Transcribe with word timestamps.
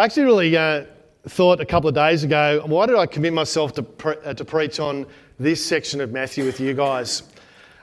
I 0.00 0.04
actually 0.04 0.22
really 0.22 0.56
uh, 0.56 0.86
thought 1.28 1.60
a 1.60 1.66
couple 1.66 1.86
of 1.86 1.94
days 1.94 2.24
ago, 2.24 2.62
why 2.64 2.86
did 2.86 2.96
I 2.96 3.04
commit 3.04 3.34
myself 3.34 3.74
to, 3.74 3.82
pre- 3.82 4.16
uh, 4.24 4.32
to 4.32 4.46
preach 4.46 4.80
on 4.80 5.04
this 5.38 5.62
section 5.62 6.00
of 6.00 6.10
Matthew 6.10 6.46
with 6.46 6.58
you 6.58 6.72
guys? 6.72 7.24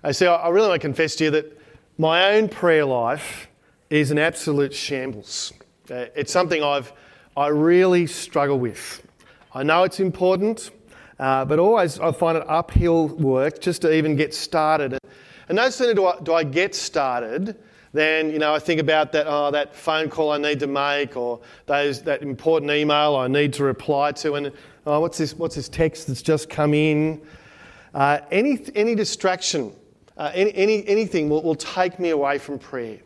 I 0.04 0.14
see, 0.14 0.26
I 0.26 0.50
really 0.50 0.68
want 0.68 0.82
to 0.82 0.88
confess 0.88 1.16
to 1.18 1.26
you 1.26 1.30
that 1.30 1.62
my 2.00 2.34
own 2.34 2.50
prayer 2.50 2.86
life 2.86 3.48
is 3.92 4.10
an 4.10 4.18
absolute 4.18 4.74
shambles. 4.74 5.54
Uh, 5.92 6.06
it's 6.16 6.32
something 6.32 6.64
I've 6.64 6.92
I 7.38 7.50
really 7.50 8.08
struggle 8.08 8.58
with. 8.58 9.06
I 9.54 9.62
know 9.62 9.84
it's 9.84 10.00
important, 10.00 10.72
uh, 11.20 11.46
but 11.46 11.60
always 11.60 12.00
I 12.00 12.12
find 12.14 12.36
it 12.36 12.46
uphill 12.48 13.10
work 13.10 13.62
just 13.62 13.84
to 13.84 13.94
even 13.94 14.16
get 14.16 14.34
started. 14.34 14.98
And 15.50 15.56
no 15.56 15.70
sooner 15.70 15.94
do 15.94 16.08
I, 16.08 16.20
do 16.24 16.34
I 16.34 16.44
get 16.44 16.74
started 16.74 17.58
then 17.94 18.32
you 18.32 18.40
know 18.40 18.54
I 18.54 18.60
think 18.60 18.80
about 18.80 19.12
that 19.14 19.26
oh 19.28 19.52
that 19.52 19.76
phone 19.76 20.10
call 20.10 20.32
I 20.32 20.38
need 20.38 20.60
to 20.60 20.68
make 20.68 21.16
or 21.16 21.40
those 21.66 22.02
that 22.04 22.22
important 22.22 22.72
email 22.72 23.16
I 23.16 23.28
need 23.28 23.54
to 23.54 23.64
reply 23.64 24.12
to 24.14 24.36
and 24.36 24.52
oh 24.86 25.00
what's 25.00 25.18
this 25.18 25.34
what's 25.34 25.56
this 25.56 25.70
text 25.70 26.08
that's 26.08 26.22
just 26.22 26.50
come 26.50 26.74
in 26.74 27.22
uh, 27.94 28.20
any 28.32 28.60
any 28.76 28.96
distraction 28.96 29.74
uh, 30.18 30.32
any, 30.34 30.54
any 30.56 30.88
anything 30.88 31.30
will, 31.30 31.44
will 31.44 31.56
take 31.56 32.00
me 32.00 32.10
away 32.10 32.38
from 32.38 32.60
prayer 32.60 33.00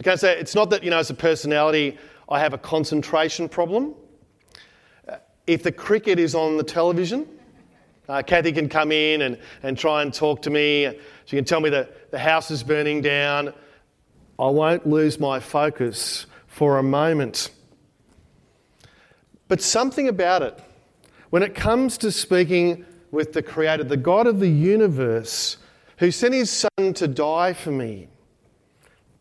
okay 0.00 0.16
so 0.16 0.28
it's 0.28 0.54
not 0.54 0.70
that 0.70 0.82
you 0.82 0.90
know 0.90 0.98
as 0.98 1.10
a 1.10 1.14
personality 1.14 1.98
I 2.28 2.40
have 2.40 2.52
a 2.52 2.58
concentration 2.58 3.48
problem 3.48 3.94
uh, 5.08 5.16
if 5.46 5.62
the 5.62 5.72
cricket 5.72 6.18
is 6.18 6.34
on 6.34 6.56
the 6.56 6.64
television 6.64 7.28
uh, 8.08 8.22
Kathy 8.22 8.52
can 8.52 8.68
come 8.68 8.92
in 8.92 9.22
and, 9.22 9.38
and 9.62 9.78
try 9.78 10.02
and 10.02 10.12
talk 10.12 10.42
to 10.42 10.50
me. 10.50 10.98
She 11.24 11.36
can 11.36 11.44
tell 11.44 11.60
me 11.60 11.70
that 11.70 12.10
the 12.10 12.18
house 12.18 12.50
is 12.50 12.62
burning 12.62 13.00
down. 13.00 13.54
I 14.38 14.48
won't 14.48 14.86
lose 14.86 15.20
my 15.20 15.40
focus 15.40 16.26
for 16.46 16.78
a 16.78 16.82
moment. 16.82 17.50
But 19.48 19.60
something 19.60 20.08
about 20.08 20.42
it, 20.42 20.58
when 21.30 21.42
it 21.42 21.54
comes 21.54 21.98
to 21.98 22.10
speaking 22.10 22.84
with 23.10 23.32
the 23.32 23.42
Creator, 23.42 23.84
the 23.84 23.96
God 23.96 24.26
of 24.26 24.40
the 24.40 24.48
universe, 24.48 25.58
who 25.98 26.10
sent 26.10 26.34
His 26.34 26.50
Son 26.50 26.94
to 26.94 27.06
die 27.06 27.52
for 27.52 27.70
me, 27.70 28.08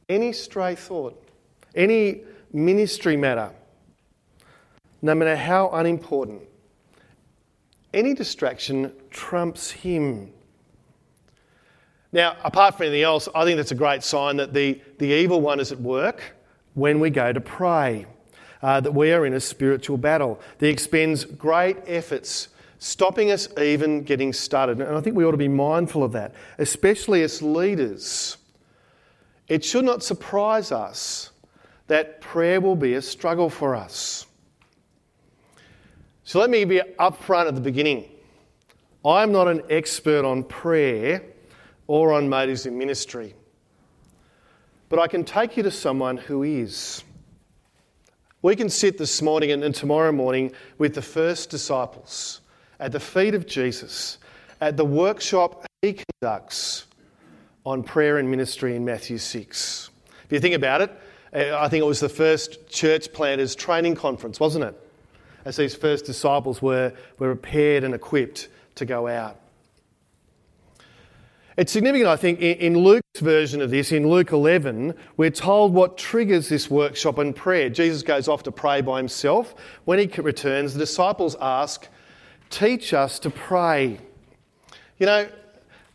any 0.10 0.34
stray 0.34 0.76
thought, 0.76 1.24
any 1.76 2.22
ministry 2.52 3.18
matter, 3.18 3.52
no 5.02 5.14
matter 5.14 5.36
how 5.36 5.70
unimportant, 5.70 6.42
any 7.94 8.14
distraction 8.14 8.92
trumps 9.12 9.70
Him. 9.70 10.34
Now, 12.14 12.38
apart 12.44 12.78
from 12.78 12.86
anything 12.86 13.02
else, 13.02 13.28
I 13.34 13.44
think 13.44 13.58
that's 13.58 13.72
a 13.72 13.76
great 13.76 14.04
sign 14.04 14.38
that 14.38 14.54
the, 14.54 14.80
the 15.00 15.08
evil 15.08 15.42
one 15.42 15.60
is 15.60 15.72
at 15.72 15.82
work 15.82 16.22
when 16.76 17.00
we 17.00 17.10
go 17.10 17.34
to 17.34 17.42
pray, 17.42 18.06
uh, 18.62 18.80
that 18.80 18.92
we 18.92 19.12
are 19.12 19.26
in 19.26 19.34
a 19.34 19.40
spiritual 19.40 19.98
battle. 19.98 20.40
That 20.60 20.70
expends 20.70 21.26
great 21.26 21.78
efforts 21.88 22.50
stopping 22.78 23.32
us 23.32 23.48
even 23.58 24.04
getting 24.04 24.32
started. 24.32 24.80
And 24.80 24.96
I 24.96 25.02
think 25.02 25.16
we 25.16 25.26
ought 25.26 25.32
to 25.32 25.38
be 25.38 25.48
mindful 25.48 26.04
of 26.04 26.12
that, 26.12 26.36
especially 26.60 27.24
as 27.24 27.42
leaders. 27.42 28.38
It 29.48 29.66
should 29.66 29.86
not 29.86 30.04
surprise 30.04 30.72
us 30.72 31.32
that 31.88 32.22
prayer 32.22 32.62
will 32.62 32.76
be 32.76 32.94
a 32.94 33.02
struggle 33.02 33.50
for 33.50 33.74
us. 33.74 34.28
So 36.26 36.40
let 36.40 36.50
me 36.50 36.64
be 36.64 36.80
upfront 37.00 37.48
at 37.48 37.56
the 37.56 37.62
beginning. 37.62 38.10
I'm 39.04 39.32
not 39.32 39.48
an 39.48 39.64
expert 39.70 40.26
on 40.26 40.44
prayer 40.44 41.24
or 41.88 42.14
on 42.14 42.30
motives 42.30 42.66
in 42.66 42.78
ministry. 42.78 43.34
But 44.90 45.00
I 45.00 45.08
can 45.08 45.24
take 45.24 45.58
you 45.58 45.64
to 45.64 45.72
someone 45.72 46.18
who 46.18 46.44
is. 46.44 47.04
We 48.42 48.56
can 48.56 48.70
sit 48.70 48.98
this 48.98 49.22
morning 49.22 49.52
and, 49.52 49.74
tomorrow 49.74 50.12
morning 50.12 50.52
with 50.78 50.96
the 50.96 51.02
first 51.02 51.50
disciples 51.50 52.42
at 52.80 52.92
the 52.92 53.00
feet 53.00 53.36
of 53.36 53.48
Jesus 53.48 54.18
at 54.64 54.78
the 54.78 54.86
workshop 54.86 55.66
he 55.82 56.02
conducts 56.22 56.86
on 57.66 57.84
prayer 57.84 58.18
and 58.18 58.30
ministry 58.30 58.76
in 58.76 58.86
Matthew 58.86 59.18
6. 59.18 59.90
If 60.26 60.32
you 60.32 60.40
think 60.40 60.56
about 60.56 60.82
it, 60.82 60.92
uh, 61.34 61.58
I 61.58 61.68
think 61.68 61.82
it 61.82 61.88
was 61.88 62.00
the 62.00 62.10
first 62.10 62.70
church 62.70 63.12
planters 63.12 63.56
training 63.56 63.96
conference, 63.96 64.40
wasn't 64.40 64.66
it? 64.66 64.80
As 65.46 65.58
these 65.58 65.76
first 65.76 66.06
disciples 66.06 66.62
were, 66.62 66.94
were 67.20 67.36
prepared 67.36 67.84
and 67.84 67.94
equipped 67.94 68.48
to 68.76 68.86
go 68.86 69.08
out. 69.08 69.40
It's 71.56 71.72
significant, 71.72 72.08
I 72.08 72.16
think, 72.16 72.40
in 72.40 72.78
Luke's 72.80 73.20
version 73.20 73.62
of 73.62 73.70
this, 73.70 73.92
in 73.92 74.08
Luke 74.08 74.32
11, 74.32 74.96
we're 75.18 75.30
told 75.30 75.72
what 75.72 76.00
triggers 76.00 76.50
this 76.50 76.68
workshop 76.68 77.20
and 77.20 77.36
prayer. 77.36 77.70
Jesus 77.70 78.02
goes 78.02 78.28
off 78.28 78.42
to 78.44 78.52
pray 78.52 78.82
by 78.82 78.98
himself. 78.98 79.54
When 79.86 80.00
he 80.00 80.08
returns, 80.20 80.74
the 80.74 80.80
disciples 80.80 81.36
ask, 81.40 81.88
Teach 82.50 82.94
us 82.94 83.20
to 83.20 83.30
pray. 83.30 84.00
You 85.00 85.06
know, 85.06 85.28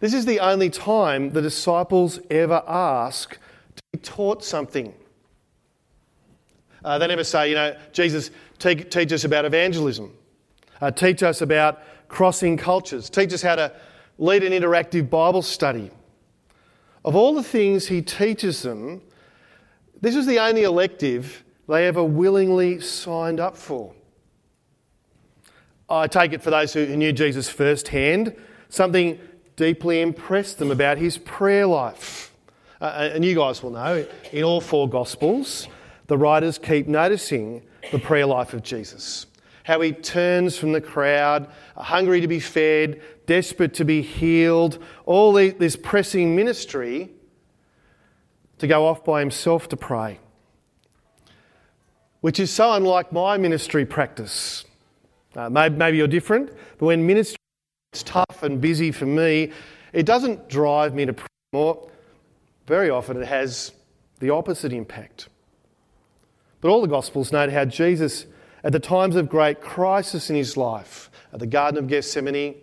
this 0.00 0.14
is 0.14 0.26
the 0.26 0.40
only 0.40 0.70
time 0.70 1.30
the 1.30 1.42
disciples 1.42 2.20
ever 2.30 2.62
ask 2.66 3.36
to 3.76 3.82
be 3.92 3.98
taught 3.98 4.44
something. 4.44 4.92
Uh, 6.84 6.98
they 6.98 7.06
never 7.06 7.24
say, 7.24 7.48
you 7.48 7.54
know, 7.54 7.76
Jesus, 7.92 8.30
teach, 8.58 8.90
teach 8.90 9.12
us 9.12 9.24
about 9.24 9.44
evangelism, 9.44 10.12
uh, 10.80 10.90
teach 10.90 11.22
us 11.22 11.42
about 11.42 11.80
crossing 12.08 12.56
cultures, 12.56 13.10
teach 13.10 13.32
us 13.32 13.42
how 13.42 13.56
to 13.56 13.72
lead 14.18 14.42
an 14.42 14.52
interactive 14.52 15.08
Bible 15.08 15.42
study. 15.42 15.90
Of 17.04 17.16
all 17.16 17.34
the 17.34 17.42
things 17.42 17.86
he 17.86 18.02
teaches 18.02 18.62
them, 18.62 19.00
this 20.00 20.14
was 20.14 20.26
the 20.26 20.38
only 20.38 20.64
elective 20.64 21.44
they 21.68 21.86
ever 21.86 22.02
willingly 22.02 22.80
signed 22.80 23.40
up 23.40 23.56
for. 23.56 23.92
I 25.88 26.06
take 26.06 26.32
it 26.32 26.42
for 26.42 26.50
those 26.50 26.72
who 26.72 26.86
knew 26.96 27.12
Jesus 27.12 27.48
firsthand, 27.48 28.36
something 28.68 29.18
deeply 29.56 30.02
impressed 30.02 30.58
them 30.58 30.70
about 30.70 30.98
his 30.98 31.18
prayer 31.18 31.66
life. 31.66 32.34
Uh, 32.80 33.10
and 33.14 33.24
you 33.24 33.34
guys 33.34 33.62
will 33.62 33.70
know, 33.70 34.06
in 34.32 34.44
all 34.44 34.60
four 34.60 34.88
Gospels, 34.88 35.66
the 36.06 36.16
writers 36.16 36.58
keep 36.58 36.86
noticing 36.86 37.62
the 37.90 37.98
prayer 37.98 38.26
life 38.26 38.52
of 38.52 38.62
Jesus 38.62 39.26
how 39.68 39.82
he 39.82 39.92
turns 39.92 40.56
from 40.56 40.72
the 40.72 40.80
crowd, 40.80 41.46
hungry 41.76 42.22
to 42.22 42.26
be 42.26 42.40
fed, 42.40 43.02
desperate 43.28 43.74
to 43.74 43.84
be 43.84 44.02
healed, 44.02 44.82
all 45.06 45.32
this 45.34 45.76
pressing 45.76 46.34
ministry 46.34 47.10
to 48.58 48.66
go 48.66 48.86
off 48.86 49.04
by 49.04 49.20
himself 49.20 49.68
to 49.68 49.76
pray. 49.76 50.18
Which 52.22 52.40
is 52.40 52.50
so 52.50 52.72
unlike 52.72 53.12
my 53.12 53.36
ministry 53.36 53.86
practice. 53.86 54.64
Uh, 55.36 55.48
maybe, 55.48 55.76
maybe 55.76 55.96
you're 55.98 56.08
different, 56.08 56.50
but 56.78 56.86
when 56.86 57.06
ministry 57.06 57.36
is 57.92 58.02
tough 58.02 58.42
and 58.42 58.60
busy 58.60 58.90
for 58.90 59.06
me, 59.06 59.52
it 59.92 60.06
doesn't 60.06 60.48
drive 60.48 60.94
me 60.94 61.06
to 61.06 61.12
pray 61.12 61.26
more. 61.52 61.88
Very 62.66 62.90
often 62.90 63.20
it 63.20 63.26
has 63.26 63.72
the 64.20 64.30
opposite 64.30 64.72
impact. 64.72 65.28
But 66.60 66.70
all 66.70 66.80
the 66.80 66.88
Gospels 66.88 67.30
note 67.30 67.52
how 67.52 67.66
Jesus 67.66 68.26
at 68.64 68.72
the 68.72 68.80
times 68.80 69.14
of 69.16 69.28
great 69.28 69.60
crisis 69.60 70.30
in 70.30 70.36
his 70.36 70.56
life, 70.56 71.10
at 71.32 71.38
the 71.38 71.46
Garden 71.46 71.78
of 71.78 71.86
Gethsemane, 71.88 72.56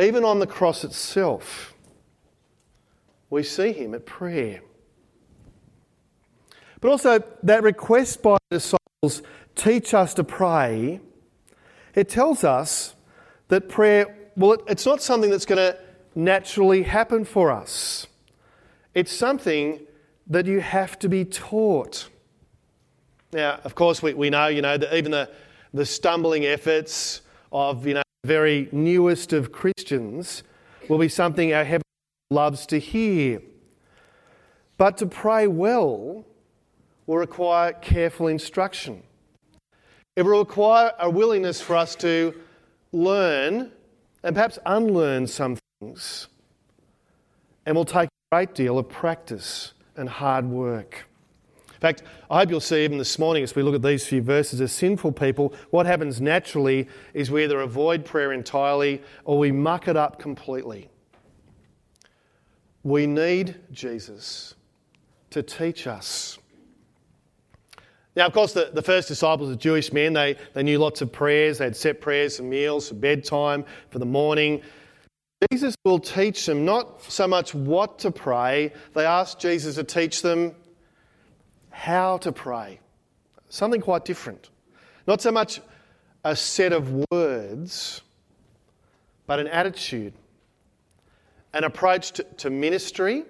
even 0.00 0.24
on 0.24 0.38
the 0.38 0.46
cross 0.46 0.84
itself, 0.84 1.74
we 3.28 3.42
see 3.42 3.72
him 3.72 3.94
at 3.94 4.06
prayer. 4.06 4.62
But 6.80 6.90
also, 6.90 7.22
that 7.42 7.62
request 7.62 8.22
by 8.22 8.38
the 8.48 8.56
disciples, 8.56 9.22
teach 9.54 9.94
us 9.94 10.14
to 10.14 10.24
pray, 10.24 11.00
it 11.94 12.08
tells 12.08 12.44
us 12.44 12.94
that 13.48 13.68
prayer, 13.68 14.16
well, 14.36 14.56
it's 14.66 14.86
not 14.86 15.02
something 15.02 15.30
that's 15.30 15.44
going 15.44 15.58
to 15.58 15.78
naturally 16.14 16.82
happen 16.82 17.24
for 17.24 17.50
us. 17.50 18.06
It's 18.94 19.12
something 19.12 19.80
that 20.26 20.46
you 20.46 20.60
have 20.60 20.98
to 21.00 21.08
be 21.08 21.24
taught. 21.24 22.08
Now, 23.32 23.60
of 23.64 23.74
course, 23.74 24.02
we, 24.02 24.14
we 24.14 24.30
know, 24.30 24.46
you 24.46 24.62
know, 24.62 24.76
that 24.76 24.96
even 24.96 25.12
the, 25.12 25.30
the 25.74 25.86
stumbling 25.86 26.46
efforts 26.46 27.20
of, 27.52 27.86
you 27.86 27.94
know, 27.94 28.02
very 28.24 28.68
newest 28.72 29.32
of 29.32 29.52
Christians 29.52 30.42
will 30.88 30.98
be 30.98 31.08
something 31.08 31.52
our 31.52 31.64
heaven 31.64 31.82
loves 32.30 32.66
to 32.66 32.78
hear. 32.78 33.40
But 34.76 34.98
to 34.98 35.06
pray 35.06 35.46
well 35.46 36.24
will 37.06 37.16
require 37.16 37.72
careful 37.72 38.28
instruction. 38.28 39.02
It 40.16 40.22
will 40.22 40.38
require 40.40 40.92
a 40.98 41.08
willingness 41.08 41.60
for 41.60 41.76
us 41.76 41.94
to 41.96 42.34
learn 42.92 43.72
and 44.22 44.34
perhaps 44.34 44.58
unlearn 44.66 45.26
some 45.26 45.56
things. 45.80 46.28
And 47.64 47.76
will 47.76 47.84
take 47.84 48.08
a 48.08 48.34
great 48.34 48.54
deal 48.54 48.78
of 48.78 48.88
practice 48.88 49.72
and 49.96 50.08
hard 50.08 50.46
work. 50.46 51.09
In 51.80 51.88
fact, 51.88 52.02
I 52.30 52.40
hope 52.40 52.50
you'll 52.50 52.60
see 52.60 52.84
even 52.84 52.98
this 52.98 53.18
morning 53.18 53.42
as 53.42 53.56
we 53.56 53.62
look 53.62 53.74
at 53.74 53.80
these 53.80 54.06
few 54.06 54.20
verses, 54.20 54.60
as 54.60 54.70
sinful 54.70 55.12
people, 55.12 55.54
what 55.70 55.86
happens 55.86 56.20
naturally 56.20 56.86
is 57.14 57.30
we 57.30 57.44
either 57.44 57.62
avoid 57.62 58.04
prayer 58.04 58.34
entirely 58.34 59.00
or 59.24 59.38
we 59.38 59.50
muck 59.50 59.88
it 59.88 59.96
up 59.96 60.18
completely. 60.18 60.90
We 62.82 63.06
need 63.06 63.56
Jesus 63.72 64.56
to 65.30 65.42
teach 65.42 65.86
us. 65.86 66.38
Now, 68.14 68.26
of 68.26 68.34
course, 68.34 68.52
the, 68.52 68.68
the 68.74 68.82
first 68.82 69.08
disciples 69.08 69.50
are 69.50 69.56
Jewish 69.56 69.90
men. 69.90 70.12
They, 70.12 70.36
they 70.52 70.62
knew 70.62 70.78
lots 70.78 71.00
of 71.00 71.10
prayers. 71.10 71.56
They 71.58 71.64
had 71.64 71.76
set 71.76 72.02
prayers 72.02 72.36
for 72.36 72.42
meals, 72.42 72.90
for 72.90 72.94
bedtime, 72.94 73.64
for 73.88 74.00
the 74.00 74.04
morning. 74.04 74.60
Jesus 75.50 75.74
will 75.86 75.98
teach 75.98 76.44
them 76.44 76.66
not 76.66 77.02
so 77.10 77.26
much 77.26 77.54
what 77.54 77.98
to 78.00 78.10
pray, 78.10 78.74
they 78.94 79.06
ask 79.06 79.38
Jesus 79.38 79.76
to 79.76 79.84
teach 79.84 80.20
them 80.20 80.54
how 81.80 82.18
to 82.18 82.30
pray. 82.30 82.78
Something 83.48 83.80
quite 83.80 84.04
different. 84.04 84.50
Not 85.06 85.22
so 85.22 85.32
much 85.32 85.62
a 86.24 86.36
set 86.36 86.74
of 86.74 87.06
words, 87.10 88.02
but 89.26 89.38
an 89.38 89.46
attitude, 89.46 90.12
an 91.54 91.64
approach 91.64 92.12
to, 92.12 92.24
to 92.36 92.50
ministry 92.50 93.24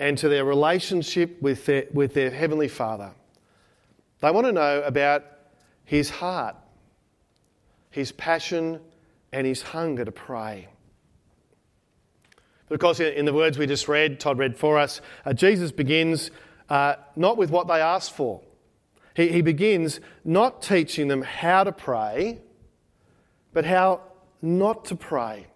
and 0.00 0.18
to 0.18 0.28
their 0.28 0.44
relationship 0.44 1.40
with 1.40 1.64
their, 1.66 1.84
with 1.92 2.14
their 2.14 2.30
Heavenly 2.30 2.66
Father. 2.66 3.12
They 4.18 4.32
want 4.32 4.48
to 4.48 4.52
know 4.52 4.82
about 4.82 5.24
His 5.84 6.10
heart, 6.10 6.56
His 7.90 8.10
passion, 8.10 8.80
and 9.32 9.46
His 9.46 9.62
hunger 9.62 10.04
to 10.04 10.10
pray. 10.10 10.66
But 12.68 12.74
of 12.74 12.80
course, 12.80 12.98
in 12.98 13.24
the 13.24 13.32
words 13.32 13.56
we 13.56 13.68
just 13.68 13.86
read, 13.86 14.18
Todd 14.18 14.38
read 14.38 14.56
for 14.56 14.78
us, 14.78 15.00
uh, 15.24 15.32
Jesus 15.32 15.70
begins 15.70 16.32
uh, 16.68 16.94
not 17.16 17.36
with 17.36 17.50
what 17.50 17.68
they 17.68 17.80
asked 17.80 18.12
for. 18.12 18.40
He, 19.14 19.28
he 19.28 19.42
begins 19.42 20.00
not 20.24 20.62
teaching 20.62 21.08
them 21.08 21.22
how 21.22 21.64
to 21.64 21.72
pray, 21.72 22.40
but 23.52 23.64
how 23.64 24.00
not 24.40 24.86
to 24.86 24.96
pray. 24.96 25.46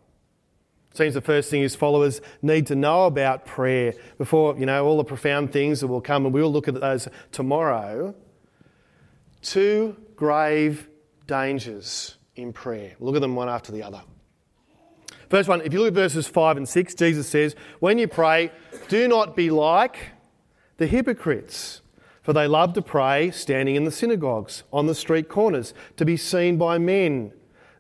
Seems 0.93 1.15
the 1.15 1.21
first 1.21 1.51
thing 1.51 1.61
his 1.61 1.75
followers 1.75 2.23
need 2.41 2.69
to 2.69 2.75
know 2.75 3.05
about 3.05 3.45
prayer 3.45 3.93
before, 4.17 4.59
you 4.59 4.65
know, 4.65 4.87
all 4.87 4.97
the 4.97 5.05
profound 5.05 5.53
things 5.53 5.81
that 5.81 5.89
will 5.89 6.01
come, 6.01 6.25
and 6.25 6.33
we'll 6.33 6.51
look 6.51 6.69
at 6.69 6.81
those 6.81 7.07
tomorrow. 7.33 8.15
Two 9.43 9.97
grave 10.17 10.89
dangers 11.27 12.17
in 12.35 12.53
prayer. 12.53 12.95
Look 12.99 13.15
at 13.15 13.21
them 13.21 13.37
one 13.37 13.49
after 13.49 13.73
the 13.73 13.83
other. 13.83 14.03
First 15.29 15.49
one, 15.49 15.61
if 15.63 15.73
you 15.73 15.81
look 15.81 15.89
at 15.89 15.95
verses 15.95 16.27
5 16.27 16.57
and 16.57 16.69
6, 16.69 16.95
Jesus 16.95 17.29
says, 17.29 17.57
When 17.81 17.99
you 17.99 18.09
pray, 18.09 18.53
do 18.89 19.09
not 19.09 19.37
be 19.37 19.51
like 19.51 19.99
the 20.79 20.87
hypocrites, 20.87 21.81
for 22.23 22.33
they 22.33 22.47
love 22.47 22.73
to 22.75 22.83
pray 22.83 23.31
standing 23.31 23.77
in 23.77 23.85
the 23.85 23.91
synagogues, 23.91 24.65
on 24.73 24.87
the 24.87 24.95
street 24.95 25.29
corners, 25.29 25.75
to 25.97 26.05
be 26.05 26.17
seen 26.17 26.59
by 26.59 26.79
men. 26.79 27.33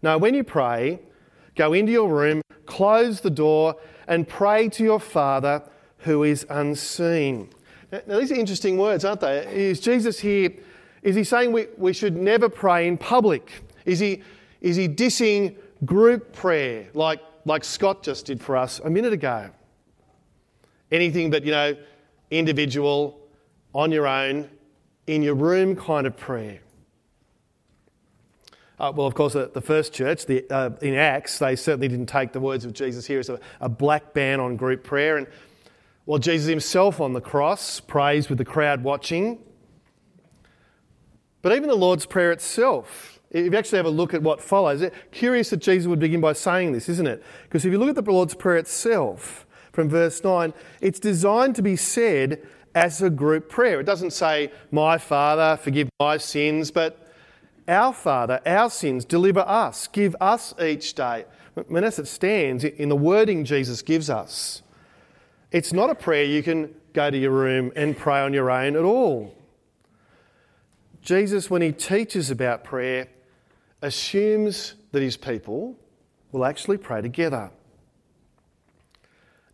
Now, 0.02 0.18
when 0.18 0.34
you 0.34 0.44
pray, 0.44 1.00
go 1.54 1.72
into 1.72 1.92
your 1.92 2.08
room, 2.08 2.42
close 2.64 3.20
the 3.20 3.30
door, 3.30 3.76
and 4.06 4.28
pray 4.28 4.68
to 4.70 4.84
your 4.84 5.00
Father 5.00 5.62
who 5.98 6.22
is 6.22 6.46
unseen. 6.48 7.50
Now, 7.90 8.18
these 8.18 8.30
are 8.30 8.36
interesting 8.36 8.78
words, 8.78 9.04
aren't 9.04 9.20
they? 9.20 9.46
Is 9.52 9.80
Jesus 9.80 10.20
here, 10.20 10.50
is 11.02 11.16
he 11.16 11.24
saying 11.24 11.52
we, 11.52 11.66
we 11.76 11.92
should 11.92 12.16
never 12.16 12.48
pray 12.48 12.86
in 12.86 12.98
public? 12.98 13.50
Is 13.84 13.98
he, 13.98 14.22
is 14.60 14.76
he 14.76 14.88
dissing 14.88 15.56
group 15.84 16.32
prayer 16.32 16.88
like 16.94 17.20
like 17.46 17.62
Scott 17.64 18.02
just 18.02 18.26
did 18.26 18.42
for 18.42 18.56
us 18.56 18.80
a 18.80 18.90
minute 18.90 19.12
ago. 19.12 19.48
Anything 20.90 21.30
but, 21.30 21.44
you 21.44 21.52
know, 21.52 21.76
individual, 22.30 23.18
on 23.74 23.92
your 23.92 24.06
own, 24.06 24.48
in 25.06 25.22
your 25.22 25.34
room 25.34 25.76
kind 25.76 26.06
of 26.06 26.16
prayer. 26.16 26.60
Uh, 28.78 28.92
well, 28.94 29.06
of 29.06 29.14
course, 29.14 29.34
uh, 29.34 29.48
the 29.52 29.60
first 29.60 29.92
church 29.92 30.26
the, 30.26 30.44
uh, 30.50 30.70
in 30.82 30.94
Acts, 30.94 31.38
they 31.38 31.56
certainly 31.56 31.88
didn't 31.88 32.06
take 32.06 32.32
the 32.32 32.40
words 32.40 32.64
of 32.64 32.72
Jesus 32.72 33.06
here 33.06 33.20
as 33.20 33.28
a, 33.28 33.40
a 33.60 33.68
black 33.68 34.12
ban 34.12 34.38
on 34.38 34.56
group 34.56 34.84
prayer. 34.84 35.16
And 35.16 35.26
well, 36.04 36.18
Jesus 36.18 36.48
himself 36.48 37.00
on 37.00 37.14
the 37.14 37.20
cross 37.20 37.80
prays 37.80 38.28
with 38.28 38.38
the 38.38 38.44
crowd 38.44 38.82
watching. 38.82 39.38
But 41.40 41.54
even 41.54 41.68
the 41.68 41.76
Lord's 41.76 42.06
Prayer 42.06 42.32
itself 42.32 43.16
if 43.30 43.52
you 43.52 43.58
actually 43.58 43.76
have 43.76 43.86
a 43.86 43.90
look 43.90 44.14
at 44.14 44.22
what 44.22 44.40
follows, 44.40 44.82
it's 44.82 44.96
curious 45.10 45.50
that 45.50 45.58
Jesus 45.58 45.86
would 45.86 45.98
begin 45.98 46.20
by 46.20 46.32
saying 46.32 46.72
this, 46.72 46.88
isn't 46.88 47.06
it? 47.06 47.22
Because 47.44 47.64
if 47.64 47.72
you 47.72 47.78
look 47.78 47.88
at 47.88 48.02
the 48.02 48.10
Lord's 48.10 48.34
Prayer 48.34 48.56
itself, 48.56 49.45
from 49.76 49.90
verse 49.90 50.24
9, 50.24 50.54
it's 50.80 50.98
designed 50.98 51.54
to 51.54 51.60
be 51.60 51.76
said 51.76 52.40
as 52.74 53.02
a 53.02 53.10
group 53.10 53.50
prayer. 53.50 53.78
It 53.78 53.84
doesn't 53.84 54.14
say, 54.14 54.50
My 54.70 54.96
Father, 54.96 55.58
forgive 55.58 55.90
my 56.00 56.16
sins, 56.16 56.70
but 56.70 57.06
our 57.68 57.92
Father, 57.92 58.40
our 58.46 58.70
sins, 58.70 59.04
deliver 59.04 59.40
us, 59.40 59.86
give 59.86 60.16
us 60.18 60.54
each 60.58 60.94
day. 60.94 61.26
Mean, 61.68 61.84
as 61.84 61.98
it 61.98 62.08
stands 62.08 62.64
in 62.64 62.88
the 62.88 62.96
wording 62.96 63.44
Jesus 63.44 63.82
gives 63.82 64.08
us, 64.08 64.62
it's 65.52 65.74
not 65.74 65.90
a 65.90 65.94
prayer 65.94 66.24
you 66.24 66.42
can 66.42 66.74
go 66.94 67.10
to 67.10 67.18
your 67.18 67.32
room 67.32 67.70
and 67.76 67.98
pray 67.98 68.20
on 68.20 68.32
your 68.32 68.50
own 68.50 68.76
at 68.76 68.82
all. 68.82 69.36
Jesus, 71.02 71.50
when 71.50 71.60
he 71.60 71.70
teaches 71.70 72.30
about 72.30 72.64
prayer, 72.64 73.08
assumes 73.82 74.74
that 74.92 75.02
his 75.02 75.18
people 75.18 75.76
will 76.32 76.46
actually 76.46 76.78
pray 76.78 77.02
together. 77.02 77.50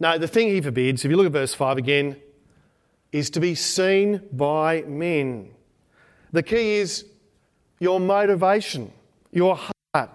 Now, 0.03 0.19
the 0.19 0.27
thing 0.27 0.49
he 0.49 0.61
forbids, 0.61 1.05
if 1.05 1.13
you 1.13 1.17
look 1.17 1.27
at 1.27 1.33
verse 1.33 1.55
5 1.55 1.79
again, 1.79 2.17
is 3.13 3.31
to 3.31 3.39
be 3.39 3.55
seen 3.55 4.21
by 4.33 4.83
men. 4.83 5.51
The 6.33 6.43
key 6.43 6.79
is 6.79 7.05
your 7.79 8.01
motivation, 8.01 8.93
your 9.31 9.57
heart. 9.95 10.11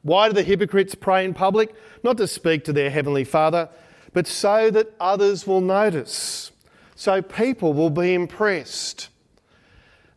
Why 0.00 0.28
do 0.28 0.32
the 0.32 0.42
hypocrites 0.42 0.94
pray 0.94 1.26
in 1.26 1.34
public? 1.34 1.74
Not 2.02 2.16
to 2.16 2.26
speak 2.26 2.64
to 2.64 2.72
their 2.72 2.88
heavenly 2.88 3.24
Father, 3.24 3.68
but 4.14 4.26
so 4.26 4.70
that 4.70 4.94
others 4.98 5.46
will 5.46 5.60
notice, 5.60 6.50
so 6.94 7.20
people 7.20 7.74
will 7.74 7.90
be 7.90 8.14
impressed. 8.14 9.10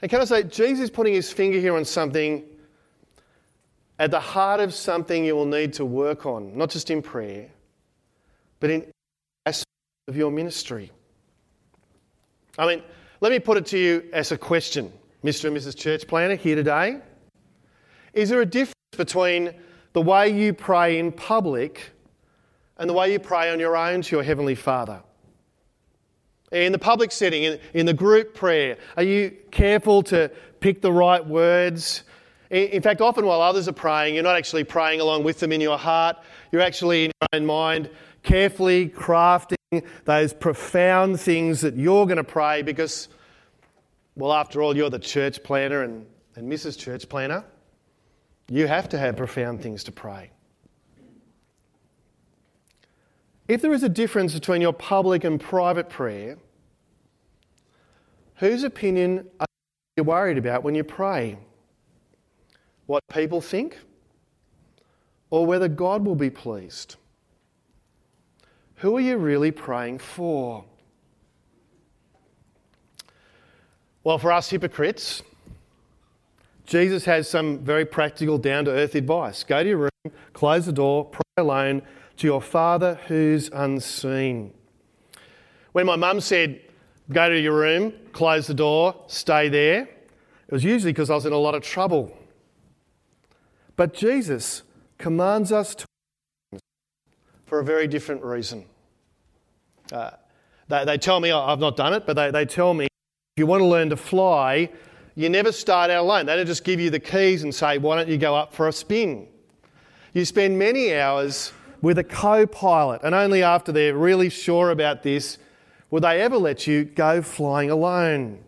And 0.01 0.09
can 0.09 0.21
I 0.21 0.23
say, 0.23 0.43
Jesus 0.43 0.85
is 0.85 0.89
putting 0.89 1.15
his 1.15 1.33
finger 1.33 1.59
here 1.59 1.75
on 1.75 1.83
something 1.83 2.45
at 3.99 4.09
the 4.09 4.21
heart 4.21 4.61
of 4.61 4.73
something 4.73 5.25
you 5.25 5.35
will 5.35 5.45
need 5.45 5.73
to 5.73 5.83
work 5.83 6.25
on, 6.25 6.57
not 6.57 6.69
just 6.69 6.89
in 6.89 7.01
prayer, 7.01 7.49
but 8.59 8.69
in 8.69 8.91
aspect 9.45 9.65
of 10.07 10.15
your 10.15 10.31
ministry. 10.31 10.91
I 12.57 12.67
mean, 12.67 12.83
let 13.21 13.31
me 13.31 13.39
put 13.39 13.57
it 13.57 13.65
to 13.67 13.77
you 13.77 14.03
as 14.13 14.31
a 14.31 14.37
question, 14.37 14.91
Mr. 15.23 15.45
and 15.45 15.57
Mrs. 15.57 15.77
Church 15.77 16.07
Planter 16.07 16.35
here 16.35 16.55
today. 16.55 16.99
Is 18.13 18.29
there 18.29 18.41
a 18.41 18.45
difference 18.45 18.75
between 18.95 19.53
the 19.93 20.01
way 20.01 20.29
you 20.29 20.53
pray 20.53 20.99
in 20.99 21.11
public 21.11 21.91
and 22.77 22.89
the 22.89 22.93
way 22.93 23.11
you 23.11 23.19
pray 23.19 23.51
on 23.51 23.59
your 23.59 23.75
own 23.75 24.01
to 24.01 24.15
your 24.15 24.23
Heavenly 24.23 24.55
Father? 24.55 25.01
In 26.51 26.71
the 26.71 26.79
public 26.79 27.11
setting, 27.11 27.43
in, 27.43 27.59
in 27.73 27.85
the 27.85 27.93
group 27.93 28.33
prayer, 28.33 28.77
are 28.95 29.03
you 29.03 29.35
careful 29.51 30.03
to 30.03 30.31
pick 30.59 30.81
the 30.81 30.91
right 30.91 31.25
words? 31.25 32.03
In 32.49 32.81
fact, 32.81 33.01
often 33.01 33.25
while 33.25 33.41
others 33.41 33.67
are 33.67 33.73
praying, 33.73 34.13
you're 34.13 34.23
not 34.23 34.37
actually 34.37 34.63
praying 34.63 35.01
along 35.01 35.23
with 35.23 35.39
them 35.39 35.51
in 35.51 35.59
your 35.59 35.77
heart. 35.77 36.17
You're 36.51 36.61
actually 36.61 37.05
in 37.05 37.11
your 37.21 37.39
own 37.39 37.45
mind, 37.45 37.89
carefully 38.25 38.89
crafting 38.89 39.83
those 40.05 40.33
profound 40.33 41.19
things 41.19 41.61
that 41.61 41.75
you're 41.75 42.05
going 42.05 42.17
to 42.17 42.23
pray 42.23 42.61
because, 42.61 43.07
well, 44.15 44.33
after 44.33 44.61
all, 44.61 44.75
you're 44.75 44.89
the 44.89 44.99
church 44.99 45.43
planter 45.43 45.83
and, 45.83 46.05
and 46.35 46.51
Mrs. 46.51 46.77
Church 46.77 47.07
Planter. 47.07 47.43
You 48.49 48.67
have 48.67 48.89
to 48.89 48.97
have 48.97 49.15
profound 49.15 49.61
things 49.61 49.83
to 49.85 49.91
pray. 49.91 50.31
If 53.47 53.61
there 53.61 53.73
is 53.73 53.83
a 53.83 53.89
difference 53.89 54.33
between 54.33 54.61
your 54.61 54.73
public 54.73 55.23
and 55.23 55.39
private 55.39 55.89
prayer, 55.89 56.37
whose 58.35 58.63
opinion 58.63 59.27
are 59.39 59.45
you 59.97 60.03
worried 60.03 60.37
about 60.37 60.63
when 60.63 60.75
you 60.75 60.83
pray? 60.83 61.37
what 62.85 63.03
people 63.07 63.41
think 63.41 63.79
or 65.29 65.45
whether 65.45 65.67
God 65.67 66.05
will 66.05 66.15
be 66.15 66.29
pleased. 66.29 66.95
Who 68.85 68.97
are 68.97 69.01
you 69.01 69.17
really 69.17 69.49
praying 69.49 69.97
for? 69.97 70.63
Well, 74.03 74.19
for 74.19 74.31
us 74.31 74.51
hypocrites, 74.51 75.23
Jesus 76.67 77.03
has 77.05 77.27
some 77.27 77.57
very 77.57 77.83
practical, 77.83 78.37
down 78.37 78.65
to 78.65 78.71
earth 78.71 78.93
advice. 78.93 79.43
Go 79.43 79.63
to 79.63 79.69
your 79.69 79.77
room, 79.79 80.13
close 80.33 80.67
the 80.67 80.71
door, 80.71 81.05
pray 81.05 81.23
alone 81.37 81.81
to 82.17 82.27
your 82.27 82.43
Father 82.43 82.99
who's 83.07 83.49
unseen. 83.51 84.53
When 85.71 85.87
my 85.87 85.95
mum 85.95 86.21
said, 86.21 86.61
Go 87.11 87.27
to 87.27 87.39
your 87.39 87.57
room, 87.57 87.91
close 88.11 88.45
the 88.45 88.53
door, 88.53 88.93
stay 89.07 89.49
there, 89.49 89.81
it 89.81 90.51
was 90.51 90.63
usually 90.63 90.93
because 90.93 91.09
I 91.09 91.15
was 91.15 91.25
in 91.25 91.33
a 91.33 91.37
lot 91.37 91.55
of 91.55 91.63
trouble. 91.63 92.15
But 93.77 93.95
Jesus 93.95 94.61
commands 94.99 95.51
us 95.51 95.73
to 95.73 95.85
for 97.47 97.57
a 97.57 97.63
very 97.63 97.87
different 97.87 98.23
reason. 98.23 98.65
Uh, 99.91 100.11
they, 100.67 100.85
they, 100.85 100.97
tell 100.97 101.19
me, 101.19 101.31
I've 101.31 101.59
not 101.59 101.75
done 101.75 101.93
it, 101.93 102.05
but 102.05 102.15
they, 102.15 102.31
they 102.31 102.45
tell 102.45 102.73
me 102.73 102.85
if 102.85 102.89
you 103.37 103.45
want 103.45 103.61
to 103.61 103.65
learn 103.65 103.89
to 103.89 103.97
fly, 103.97 104.69
you 105.15 105.29
never 105.29 105.51
start 105.51 105.91
out 105.91 106.03
alone. 106.03 106.25
They 106.25 106.35
don't 106.35 106.45
just 106.45 106.63
give 106.63 106.79
you 106.79 106.89
the 106.89 106.99
keys 106.99 107.43
and 107.43 107.53
say, 107.53 107.77
why 107.77 107.95
don't 107.97 108.09
you 108.09 108.17
go 108.17 108.35
up 108.35 108.53
for 108.53 108.67
a 108.67 108.73
spin? 108.73 109.27
You 110.13 110.25
spend 110.25 110.57
many 110.57 110.95
hours 110.95 111.51
with 111.81 111.97
a 111.99 112.03
co 112.03 112.47
pilot, 112.47 113.01
and 113.03 113.13
only 113.13 113.43
after 113.43 113.71
they're 113.71 113.95
really 113.95 114.29
sure 114.29 114.71
about 114.71 115.03
this 115.03 115.37
will 115.89 116.01
they 116.01 116.21
ever 116.21 116.37
let 116.37 116.67
you 116.67 116.83
go 116.83 117.21
flying 117.21 117.69
alone. 117.69 118.43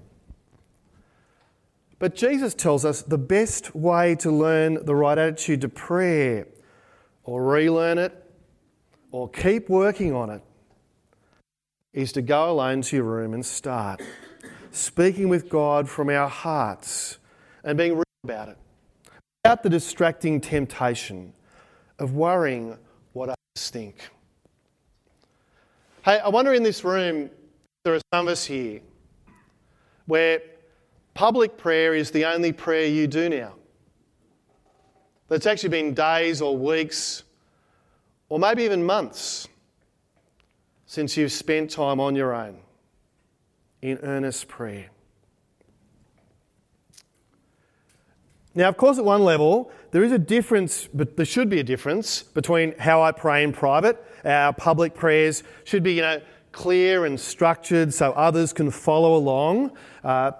But 1.99 2.15
Jesus 2.15 2.53
tells 2.53 2.85
us 2.85 3.01
the 3.01 3.17
best 3.17 3.75
way 3.75 4.15
to 4.15 4.31
learn 4.31 4.85
the 4.85 4.95
right 4.95 5.17
attitude 5.17 5.61
to 5.61 5.69
prayer, 5.69 6.47
or 7.23 7.43
relearn 7.43 7.97
it, 7.97 8.13
or 9.11 9.29
keep 9.29 9.69
working 9.69 10.13
on 10.13 10.29
it, 10.29 10.41
is 11.97 12.11
to 12.11 12.21
go 12.21 12.51
alone 12.51 12.79
to 12.79 12.95
your 12.95 13.05
room 13.05 13.33
and 13.33 13.43
start 13.43 13.99
speaking 14.69 15.29
with 15.29 15.49
God 15.49 15.89
from 15.89 16.11
our 16.11 16.29
hearts 16.29 17.17
and 17.63 17.75
being 17.75 17.95
real 17.95 18.03
about 18.23 18.49
it, 18.49 18.57
without 19.43 19.63
the 19.63 19.69
distracting 19.71 20.39
temptation 20.39 21.33
of 21.97 22.13
worrying 22.13 22.77
what 23.13 23.29
others 23.29 23.71
think. 23.71 24.11
Hey, 26.05 26.19
I 26.19 26.29
wonder 26.29 26.53
in 26.53 26.61
this 26.61 26.83
room, 26.83 27.31
there 27.83 27.95
are 27.95 28.01
some 28.13 28.27
of 28.27 28.31
us 28.31 28.45
here 28.45 28.81
where 30.05 30.43
public 31.15 31.57
prayer 31.57 31.95
is 31.95 32.11
the 32.11 32.25
only 32.25 32.51
prayer 32.51 32.85
you 32.85 33.07
do 33.07 33.27
now. 33.27 33.55
That's 35.29 35.47
actually 35.47 35.69
been 35.69 35.95
days 35.95 36.43
or 36.43 36.55
weeks 36.55 37.23
or 38.29 38.37
maybe 38.37 38.65
even 38.65 38.85
months 38.85 39.47
since 40.87 41.17
you've 41.17 41.31
spent 41.31 41.69
time 41.69 41.99
on 41.99 42.15
your 42.15 42.33
own 42.33 42.57
in 43.81 43.99
earnest 44.01 44.47
prayer. 44.47 44.89
Now, 48.55 48.69
of 48.69 48.77
course, 48.77 48.97
at 48.97 49.05
one 49.05 49.23
level, 49.23 49.69
there 49.91 50.03
is 50.03 50.11
a 50.11 50.17
difference, 50.17 50.87
but 50.91 51.15
there 51.15 51.25
should 51.25 51.47
be 51.47 51.59
a 51.59 51.63
difference 51.63 52.23
between 52.23 52.75
how 52.79 53.03
I 53.03 53.11
pray 53.11 53.43
in 53.43 53.53
private. 53.53 54.03
Our 54.25 54.51
public 54.51 54.95
prayers 54.95 55.43
should 55.63 55.83
be, 55.83 55.93
you 55.93 56.01
know, 56.01 56.21
clear 56.53 57.05
and 57.05 57.19
structured 57.19 57.93
so 57.93 58.13
others 58.13 58.53
can 58.53 58.71
follow 58.71 59.15
along. 59.15 59.77
Uh, 60.03 60.31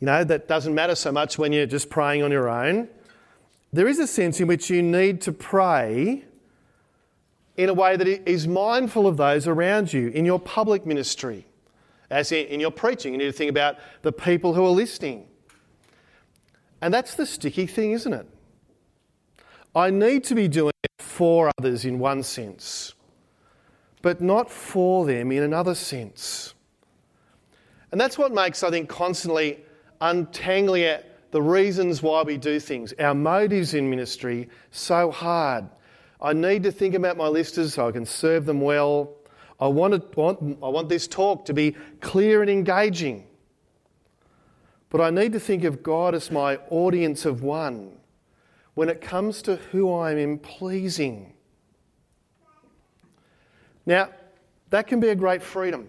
you 0.00 0.06
know, 0.06 0.24
that 0.24 0.48
doesn't 0.48 0.74
matter 0.74 0.96
so 0.96 1.12
much 1.12 1.38
when 1.38 1.52
you're 1.52 1.66
just 1.66 1.88
praying 1.88 2.24
on 2.24 2.32
your 2.32 2.48
own. 2.48 2.88
There 3.72 3.86
is 3.86 4.00
a 4.00 4.08
sense 4.08 4.40
in 4.40 4.48
which 4.48 4.68
you 4.68 4.82
need 4.82 5.20
to 5.20 5.32
pray 5.32 6.24
in 7.56 7.68
a 7.68 7.74
way 7.74 7.96
that 7.96 8.06
is 8.06 8.46
mindful 8.46 9.06
of 9.06 9.16
those 9.16 9.46
around 9.46 9.92
you 9.92 10.08
in 10.08 10.24
your 10.24 10.38
public 10.38 10.84
ministry. 10.84 11.46
As 12.10 12.30
in, 12.30 12.60
your 12.60 12.70
preaching, 12.70 13.12
you 13.12 13.18
need 13.18 13.24
to 13.24 13.32
think 13.32 13.50
about 13.50 13.76
the 14.02 14.12
people 14.12 14.54
who 14.54 14.64
are 14.64 14.70
listening. 14.70 15.26
And 16.80 16.94
that's 16.94 17.14
the 17.14 17.26
sticky 17.26 17.66
thing, 17.66 17.92
isn't 17.92 18.12
it? 18.12 18.28
I 19.74 19.90
need 19.90 20.24
to 20.24 20.34
be 20.34 20.46
doing 20.46 20.72
it 20.84 21.02
for 21.02 21.50
others 21.58 21.84
in 21.84 21.98
one 21.98 22.22
sense, 22.22 22.94
but 24.02 24.20
not 24.20 24.50
for 24.50 25.04
them 25.04 25.32
in 25.32 25.42
another 25.42 25.74
sense. 25.74 26.54
And 27.90 28.00
that's 28.00 28.18
what 28.18 28.32
makes, 28.32 28.62
I 28.62 28.70
think, 28.70 28.88
constantly 28.88 29.64
untangling 30.00 30.98
the 31.30 31.42
reasons 31.42 32.02
why 32.02 32.22
we 32.22 32.36
do 32.36 32.60
things, 32.60 32.92
our 32.98 33.14
motives 33.14 33.74
in 33.74 33.90
ministry, 33.90 34.48
so 34.70 35.10
hard. 35.10 35.66
I 36.20 36.32
need 36.32 36.62
to 36.62 36.72
think 36.72 36.94
about 36.94 37.16
my 37.16 37.28
listeners 37.28 37.74
so 37.74 37.88
I 37.88 37.92
can 37.92 38.06
serve 38.06 38.46
them 38.46 38.60
well. 38.60 39.14
I 39.60 39.68
want, 39.68 39.94
to, 39.94 40.20
want, 40.20 40.58
I 40.62 40.68
want 40.68 40.88
this 40.88 41.06
talk 41.06 41.44
to 41.46 41.54
be 41.54 41.76
clear 42.00 42.42
and 42.42 42.50
engaging. 42.50 43.26
But 44.88 45.00
I 45.00 45.10
need 45.10 45.32
to 45.32 45.40
think 45.40 45.64
of 45.64 45.82
God 45.82 46.14
as 46.14 46.30
my 46.30 46.56
audience 46.70 47.24
of 47.24 47.42
one 47.42 47.92
when 48.74 48.88
it 48.88 49.00
comes 49.00 49.42
to 49.42 49.56
who 49.56 49.92
I 49.92 50.12
am 50.12 50.38
pleasing. 50.38 51.32
Now, 53.84 54.10
that 54.70 54.86
can 54.86 55.00
be 55.00 55.08
a 55.08 55.14
great 55.14 55.42
freedom, 55.42 55.88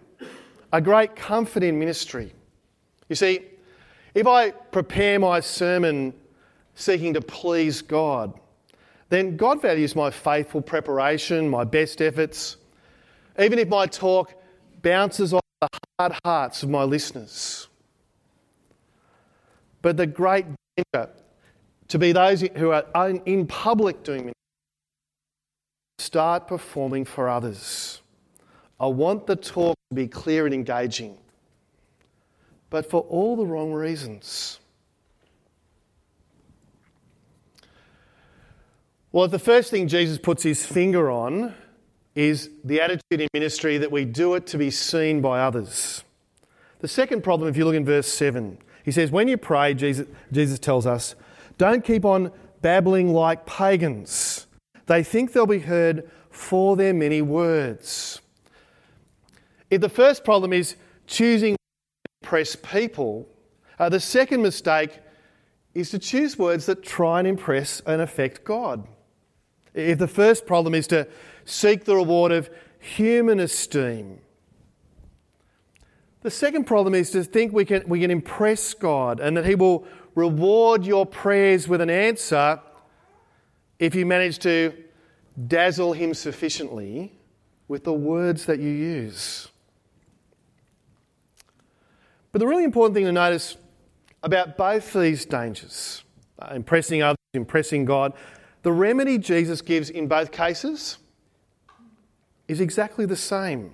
a 0.71 0.79
great 0.79 1.15
comfort 1.15 1.63
in 1.63 1.77
ministry. 1.77 2.33
You 3.09 3.15
see, 3.15 3.41
if 4.13 4.27
I 4.27 4.51
prepare 4.51 5.19
my 5.19 5.39
sermon 5.39 6.13
seeking 6.75 7.13
to 7.13 7.21
please 7.21 7.81
God, 7.81 8.39
then 9.09 9.37
God 9.37 9.61
values 9.61 9.95
my 9.95 10.11
faithful 10.11 10.61
preparation, 10.61 11.49
my 11.49 11.63
best 11.63 12.01
efforts, 12.01 12.57
even 13.39 13.59
if 13.59 13.67
my 13.67 13.85
talk 13.85 14.33
bounces 14.81 15.33
off 15.33 15.41
the 15.61 15.67
hard 15.99 16.13
hearts 16.25 16.63
of 16.63 16.69
my 16.69 16.83
listeners. 16.83 17.67
But 19.81 19.97
the 19.97 20.07
great 20.07 20.45
danger 20.75 21.09
to 21.87 21.99
be 21.99 22.11
those 22.11 22.41
who 22.41 22.71
are 22.71 23.09
in 23.25 23.47
public 23.47 24.03
doing 24.03 24.19
ministry, 24.19 24.33
start 25.99 26.47
performing 26.47 27.05
for 27.05 27.29
others. 27.29 28.01
I 28.79 28.87
want 28.87 29.25
the 29.25 29.35
talk 29.35 29.75
to 29.89 29.95
be 29.95 30.07
clear 30.07 30.45
and 30.45 30.53
engaging, 30.53 31.17
but 32.69 32.89
for 32.89 33.01
all 33.01 33.35
the 33.35 33.45
wrong 33.45 33.71
reasons. 33.71 34.59
Well, 39.11 39.27
the 39.27 39.39
first 39.39 39.71
thing 39.71 39.87
Jesus 39.87 40.17
puts 40.17 40.43
his 40.43 40.65
finger 40.65 41.09
on 41.09 41.53
is 42.13 42.49
the 42.63 42.81
attitude 42.81 43.21
in 43.21 43.27
ministry 43.33 43.77
that 43.77 43.91
we 43.91 44.03
do 44.03 44.33
it 44.35 44.45
to 44.47 44.57
be 44.57 44.69
seen 44.69 45.21
by 45.21 45.39
others. 45.39 46.03
The 46.79 46.87
second 46.87 47.23
problem, 47.23 47.49
if 47.49 47.55
you 47.55 47.63
look 47.63 47.75
in 47.75 47.85
verse 47.85 48.07
7, 48.07 48.57
he 48.83 48.91
says, 48.91 49.09
When 49.09 49.27
you 49.27 49.37
pray, 49.37 49.73
Jesus, 49.73 50.07
Jesus 50.31 50.59
tells 50.59 50.85
us, 50.85 51.15
don't 51.57 51.83
keep 51.83 52.05
on 52.05 52.31
babbling 52.61 53.13
like 53.13 53.45
pagans. 53.45 54.45
They 54.85 55.03
think 55.03 55.31
they'll 55.31 55.45
be 55.45 55.59
heard 55.59 56.09
for 56.29 56.75
their 56.75 56.93
many 56.93 57.21
words. 57.21 58.21
If 59.69 59.81
the 59.81 59.89
first 59.89 60.23
problem 60.23 60.53
is 60.53 60.75
choosing 61.07 61.55
to 61.55 62.11
impress 62.21 62.55
people, 62.55 63.27
uh, 63.79 63.89
the 63.89 63.99
second 63.99 64.41
mistake 64.41 64.99
is 65.73 65.89
to 65.91 65.99
choose 65.99 66.37
words 66.37 66.65
that 66.65 66.83
try 66.83 67.19
and 67.19 67.27
impress 67.27 67.81
and 67.85 68.01
affect 68.01 68.43
God. 68.43 68.87
If 69.77 69.99
the 69.99 70.07
first 70.07 70.47
problem 70.47 70.73
is 70.73 70.87
to 70.87 71.07
seek 71.45 71.85
the 71.85 71.95
reward 71.95 72.31
of 72.31 72.49
human 72.79 73.39
esteem. 73.39 74.19
The 76.23 76.31
second 76.31 76.65
problem 76.65 76.95
is 76.95 77.11
to 77.11 77.23
think 77.23 77.53
we 77.53 77.63
can, 77.63 77.83
we 77.87 78.01
can 78.01 78.09
impress 78.11 78.73
God 78.73 79.19
and 79.19 79.37
that 79.37 79.45
He 79.45 79.55
will 79.55 79.85
reward 80.15 80.83
your 80.83 81.05
prayers 81.05 81.67
with 81.67 81.79
an 81.79 81.91
answer 81.91 82.59
if 83.77 83.93
you 83.93 84.05
manage 84.05 84.39
to 84.39 84.73
dazzle 85.47 85.93
Him 85.93 86.13
sufficiently 86.15 87.13
with 87.67 87.83
the 87.83 87.93
words 87.93 88.45
that 88.45 88.59
you 88.59 88.69
use. 88.69 89.49
But 92.31 92.39
the 92.39 92.47
really 92.47 92.63
important 92.63 92.95
thing 92.95 93.05
to 93.05 93.11
notice 93.11 93.57
about 94.23 94.57
both 94.57 94.91
these 94.93 95.23
dangers, 95.25 96.03
uh, 96.39 96.53
impressing 96.55 97.03
others, 97.03 97.17
impressing 97.33 97.85
God, 97.85 98.13
the 98.63 98.71
remedy 98.71 99.17
Jesus 99.17 99.61
gives 99.61 99.89
in 99.89 100.07
both 100.07 100.31
cases 100.31 100.97
is 102.47 102.61
exactly 102.61 103.05
the 103.05 103.15
same. 103.15 103.73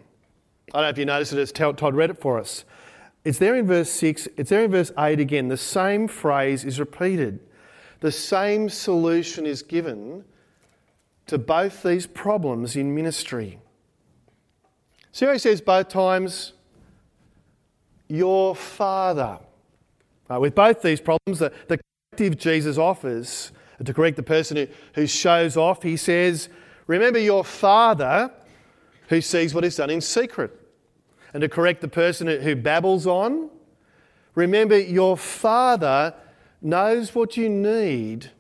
I 0.74 0.78
don't 0.78 0.84
know 0.84 0.90
if 0.90 0.98
you 0.98 1.06
noticed 1.06 1.34
it 1.34 1.40
as 1.40 1.52
Todd 1.52 1.96
read 1.96 2.10
it 2.10 2.20
for 2.20 2.40
us. 2.40 2.66
It's 3.24 3.40
there 3.40 3.56
in 3.56 3.68
verse 3.68 3.90
6, 3.90 4.28
it's 4.38 4.50
there 4.50 4.64
in 4.64 4.72
verse 4.72 4.92
8 4.98 5.20
again. 5.20 5.48
The 5.48 5.58
same 5.58 6.08
phrase 6.08 6.66
is 6.66 6.80
repeated. 6.80 7.40
The 8.02 8.12
same 8.12 8.68
solution 8.68 9.46
is 9.46 9.62
given 9.62 10.26
to 11.28 11.38
both 11.38 11.84
these 11.84 12.06
problems 12.06 12.76
in 12.76 12.94
ministry. 12.94 13.60
He 15.14 15.38
says 15.38 15.62
both 15.62 15.90
times, 15.90 16.54
Your 18.08 18.56
Father. 18.56 19.40
Uh, 20.30 20.40
with 20.40 20.56
both 20.56 20.82
these 20.82 21.00
problems, 21.00 21.40
the, 21.40 21.54
the 21.68 21.80
corrective 22.12 22.38
Jesus 22.38 22.78
offers 22.78 23.52
to 23.86 23.94
correct 23.94 24.18
the 24.18 24.24
person 24.24 24.58
who, 24.58 24.68
who 24.94 25.08
shows 25.08 25.58
off, 25.58 25.84
he 25.84 25.98
says, 25.98 26.50
Remember 26.88 27.20
your 27.20 27.44
Father 27.44 28.32
who 29.08 29.22
sees 29.22 29.54
what 29.54 29.64
is 29.64 29.76
done 29.76 29.90
in 29.90 30.02
secret. 30.02 30.60
And 31.34 31.42
to 31.42 31.50
correct 31.50 31.82
the 31.82 31.88
person 31.88 32.28
who 32.28 32.56
babbles 32.56 33.08
on, 33.08 33.50
remember 34.36 34.80
your 34.80 35.18
Father 35.18 36.14
knows 36.62 37.14
what 37.16 37.38
you 37.38 37.50
need 37.50 38.32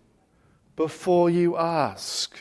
before 0.75 1.29
you 1.29 1.57
ask. 1.57 2.39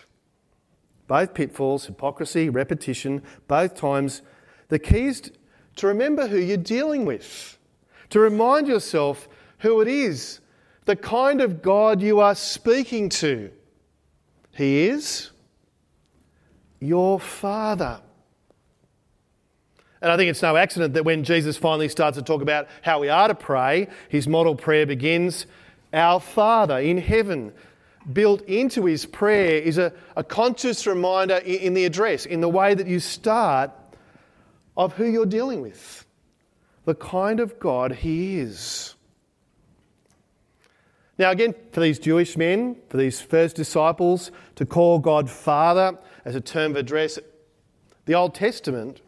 Both 1.06 1.34
pitfalls, 1.34 1.86
hypocrisy, 1.86 2.48
repetition, 2.48 3.22
both 3.48 3.74
times. 3.74 4.22
The 4.68 4.78
key 4.78 5.06
is 5.06 5.32
to 5.76 5.86
remember 5.86 6.26
who 6.26 6.38
you're 6.38 6.56
dealing 6.56 7.04
with, 7.04 7.58
to 8.10 8.20
remind 8.20 8.68
yourself 8.68 9.28
who 9.58 9.80
it 9.80 9.88
is, 9.88 10.40
the 10.84 10.96
kind 10.96 11.40
of 11.40 11.62
God 11.62 12.02
you 12.02 12.20
are 12.20 12.34
speaking 12.34 13.08
to. 13.10 13.50
He 14.52 14.88
is 14.88 15.30
your 16.80 17.20
Father. 17.20 18.00
And 20.00 20.10
I 20.10 20.16
think 20.16 20.30
it's 20.30 20.42
no 20.42 20.56
accident 20.56 20.94
that 20.94 21.04
when 21.04 21.22
Jesus 21.22 21.56
finally 21.56 21.88
starts 21.88 22.18
to 22.18 22.22
talk 22.24 22.42
about 22.42 22.66
how 22.82 22.98
we 23.00 23.08
are 23.08 23.28
to 23.28 23.36
pray, 23.36 23.88
his 24.08 24.26
model 24.26 24.56
prayer 24.56 24.84
begins 24.84 25.46
Our 25.92 26.18
Father 26.18 26.78
in 26.78 26.98
heaven. 26.98 27.52
Built 28.12 28.42
into 28.42 28.84
his 28.84 29.06
prayer 29.06 29.62
is 29.62 29.78
a, 29.78 29.92
a 30.16 30.24
conscious 30.24 30.88
reminder 30.88 31.36
in 31.36 31.74
the 31.74 31.84
address, 31.84 32.26
in 32.26 32.40
the 32.40 32.48
way 32.48 32.74
that 32.74 32.88
you 32.88 32.98
start, 32.98 33.70
of 34.76 34.94
who 34.94 35.04
you're 35.04 35.26
dealing 35.26 35.60
with, 35.60 36.04
the 36.84 36.96
kind 36.96 37.38
of 37.38 37.60
God 37.60 37.92
he 37.92 38.40
is. 38.40 38.96
Now, 41.18 41.30
again, 41.30 41.54
for 41.72 41.80
these 41.80 41.98
Jewish 41.98 42.36
men, 42.36 42.76
for 42.88 42.96
these 42.96 43.20
first 43.20 43.56
disciples, 43.56 44.30
to 44.56 44.64
call 44.64 44.98
God 44.98 45.28
Father 45.28 45.98
as 46.24 46.34
a 46.34 46.40
term 46.40 46.72
of 46.72 46.78
address, 46.78 47.18
the 48.06 48.14
Old 48.14 48.34
Testament, 48.34 49.00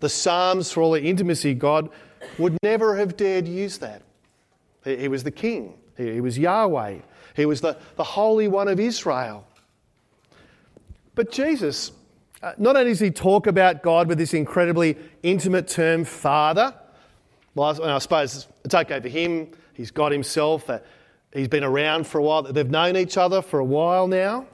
the 0.00 0.08
Psalms, 0.08 0.72
for 0.72 0.82
all 0.82 0.92
the 0.92 1.02
intimacy, 1.02 1.54
God 1.54 1.90
would 2.38 2.56
never 2.62 2.96
have 2.96 3.16
dared 3.16 3.46
use 3.46 3.78
that. 3.78 4.02
He 4.84 5.08
was 5.08 5.24
the 5.24 5.30
King, 5.30 5.74
he 5.96 6.20
was 6.20 6.38
Yahweh, 6.38 6.98
he 7.34 7.46
was 7.46 7.60
the, 7.60 7.76
the 7.96 8.04
Holy 8.04 8.48
One 8.48 8.68
of 8.68 8.80
Israel. 8.80 9.46
But 11.14 11.32
Jesus, 11.32 11.92
uh, 12.42 12.52
not 12.58 12.76
only 12.76 12.90
does 12.90 13.00
he 13.00 13.10
talk 13.10 13.46
about 13.46 13.82
God 13.82 14.06
with 14.06 14.18
this 14.18 14.34
incredibly 14.34 14.96
intimate 15.22 15.66
term, 15.66 16.04
Father, 16.04 16.74
well, 17.54 17.82
I 17.82 17.98
suppose 17.98 18.46
it's 18.64 18.74
okay 18.74 19.00
for 19.00 19.08
him, 19.08 19.48
he's 19.72 19.90
God 19.90 20.12
himself, 20.12 20.68
uh, 20.68 20.78
he's 21.36 21.48
been 21.48 21.64
around 21.64 22.06
for 22.06 22.18
a 22.18 22.22
while, 22.22 22.42
they've 22.42 22.70
known 22.70 22.96
each 22.96 23.16
other 23.16 23.42
for 23.42 23.58
a 23.58 23.64
while 23.64 24.08
now. 24.08 24.46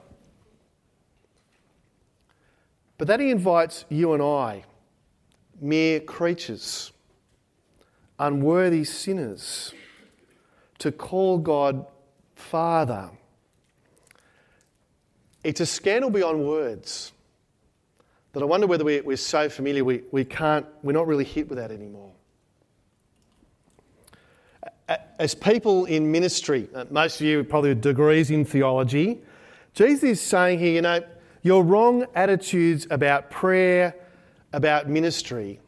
But 2.97 3.07
then 3.07 3.19
he 3.19 3.31
invites 3.31 3.85
you 3.89 4.13
and 4.13 4.23
I, 4.23 4.63
mere 5.59 5.99
creatures, 5.99 6.91
unworthy 8.19 8.83
sinners, 8.83 9.73
to 10.79 10.91
call 10.91 11.37
God 11.37 11.85
Father. 12.35 13.09
It's 15.43 15.59
a 15.59 15.65
scandal 15.65 16.09
beyond 16.09 16.45
words 16.45 17.11
that 18.31 18.41
I 18.41 18.45
wonder 18.45 18.67
whether 18.67 18.85
we're, 18.85 19.17
so 19.17 19.49
familiar 19.49 19.83
we, 19.83 20.03
we 20.11 20.23
can't, 20.23 20.65
we're 20.81 20.93
not 20.93 21.07
really 21.07 21.25
hit 21.25 21.49
with 21.49 21.57
that 21.57 21.71
anymore. 21.71 22.12
As 25.19 25.35
people 25.35 25.85
in 25.85 26.11
ministry, 26.11 26.67
uh, 26.73 26.85
most 26.89 27.21
of 27.21 27.27
you 27.27 27.43
probably 27.43 27.69
have 27.69 27.81
degrees 27.81 28.31
in 28.31 28.45
theology, 28.45 29.21
Jesus 29.73 30.03
is 30.03 30.21
saying 30.21 30.59
here, 30.59 30.73
you 30.73 30.81
know, 30.81 31.01
your 31.41 31.63
wrong 31.63 32.05
attitudes 32.15 32.87
about 32.89 33.29
prayer, 33.29 33.95
about 34.53 34.87
ministry, 34.89 35.59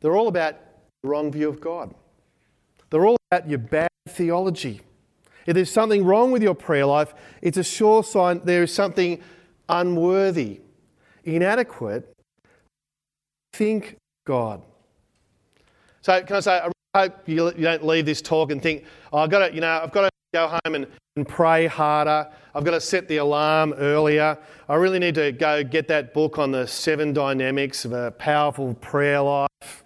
they're 0.00 0.16
all 0.16 0.28
about 0.28 0.56
the 1.02 1.08
wrong 1.08 1.32
view 1.32 1.48
of 1.48 1.60
God. 1.60 1.94
They're 2.90 3.06
all 3.06 3.16
about 3.30 3.48
your 3.48 3.58
bad 3.58 3.88
theology. 4.08 4.82
If 5.46 5.54
there's 5.54 5.70
something 5.70 6.04
wrong 6.04 6.30
with 6.30 6.42
your 6.42 6.54
prayer 6.54 6.86
life, 6.86 7.14
it's 7.42 7.56
a 7.56 7.64
sure 7.64 8.04
sign 8.04 8.40
there 8.44 8.62
is 8.62 8.72
something 8.72 9.22
unworthy, 9.68 10.60
inadequate. 11.24 12.14
Think 13.52 13.96
God. 14.26 14.62
So, 16.02 16.22
can 16.22 16.36
I 16.36 16.40
say, 16.40 16.68
hope 16.94 17.28
you, 17.28 17.50
don't 17.52 17.84
leave 17.84 18.06
this 18.06 18.22
talk 18.22 18.50
and 18.50 18.62
think, 18.62 18.84
oh, 19.12 19.18
I've 19.18 19.30
got 19.30 19.48
to, 19.48 19.54
you 19.54 19.60
know, 19.60 19.80
I've 19.82 19.92
got 19.92 20.02
to 20.02 20.10
go 20.32 20.46
home 20.48 20.74
and, 20.74 20.86
and 21.16 21.26
pray 21.26 21.66
harder. 21.66 22.30
I've 22.54 22.64
got 22.64 22.72
to 22.72 22.80
set 22.80 23.08
the 23.08 23.16
alarm 23.16 23.74
earlier. 23.74 24.38
I 24.68 24.74
really 24.76 24.98
need 24.98 25.16
to 25.16 25.32
go 25.32 25.64
get 25.64 25.88
that 25.88 26.14
book 26.14 26.38
on 26.38 26.52
the 26.52 26.66
seven 26.66 27.12
dynamics 27.12 27.84
of 27.84 27.92
a 27.92 28.12
powerful 28.12 28.74
prayer 28.74 29.20
life. 29.20 29.82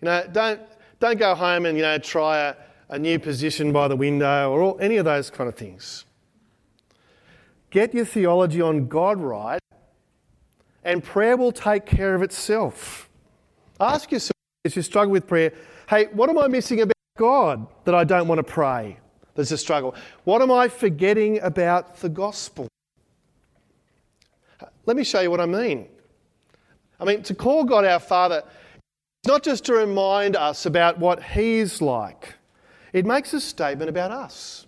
You 0.00 0.06
know, 0.06 0.26
don't, 0.32 0.60
don't 1.00 1.18
go 1.18 1.34
home 1.34 1.66
and, 1.66 1.76
you 1.76 1.82
know, 1.82 1.98
try 1.98 2.38
a, 2.38 2.54
a 2.88 2.98
new 2.98 3.18
position 3.18 3.72
by 3.72 3.88
the 3.88 3.96
window 3.96 4.50
or 4.50 4.62
all, 4.62 4.78
any 4.80 4.96
of 4.96 5.04
those 5.04 5.30
kind 5.30 5.48
of 5.48 5.54
things. 5.54 6.04
Get 7.70 7.92
your 7.92 8.06
theology 8.06 8.62
on 8.62 8.88
God 8.88 9.20
right, 9.20 9.60
and 10.82 11.04
prayer 11.04 11.36
will 11.36 11.52
take 11.52 11.84
care 11.84 12.14
of 12.14 12.22
itself. 12.22 13.10
Ask 13.78 14.10
yourself 14.10 14.37
as 14.64 14.76
you 14.76 14.82
struggle 14.82 15.12
with 15.12 15.26
prayer 15.26 15.52
hey, 15.88 16.06
what 16.12 16.28
am 16.28 16.38
I 16.38 16.48
missing 16.48 16.82
about 16.82 16.92
God 17.16 17.66
that 17.84 17.94
I 17.94 18.04
don't 18.04 18.28
want 18.28 18.38
to 18.38 18.42
pray? 18.42 18.98
There's 19.34 19.52
a 19.52 19.56
struggle. 19.56 19.94
What 20.24 20.42
am 20.42 20.52
I 20.52 20.68
forgetting 20.68 21.40
about 21.40 21.96
the 21.98 22.10
gospel? 22.10 22.68
Let 24.84 24.96
me 24.96 25.04
show 25.04 25.20
you 25.20 25.30
what 25.30 25.40
I 25.40 25.46
mean. 25.46 25.88
I 27.00 27.04
mean, 27.04 27.22
to 27.22 27.34
call 27.34 27.64
God 27.64 27.84
our 27.86 28.00
Father, 28.00 28.42
it's 29.22 29.28
not 29.28 29.42
just 29.42 29.64
to 29.66 29.74
remind 29.74 30.36
us 30.36 30.66
about 30.66 30.98
what 30.98 31.22
He 31.22 31.58
is 31.58 31.80
like. 31.80 32.34
It 32.92 33.06
makes 33.06 33.32
a 33.32 33.40
statement 33.40 33.88
about 33.88 34.10
us. 34.10 34.66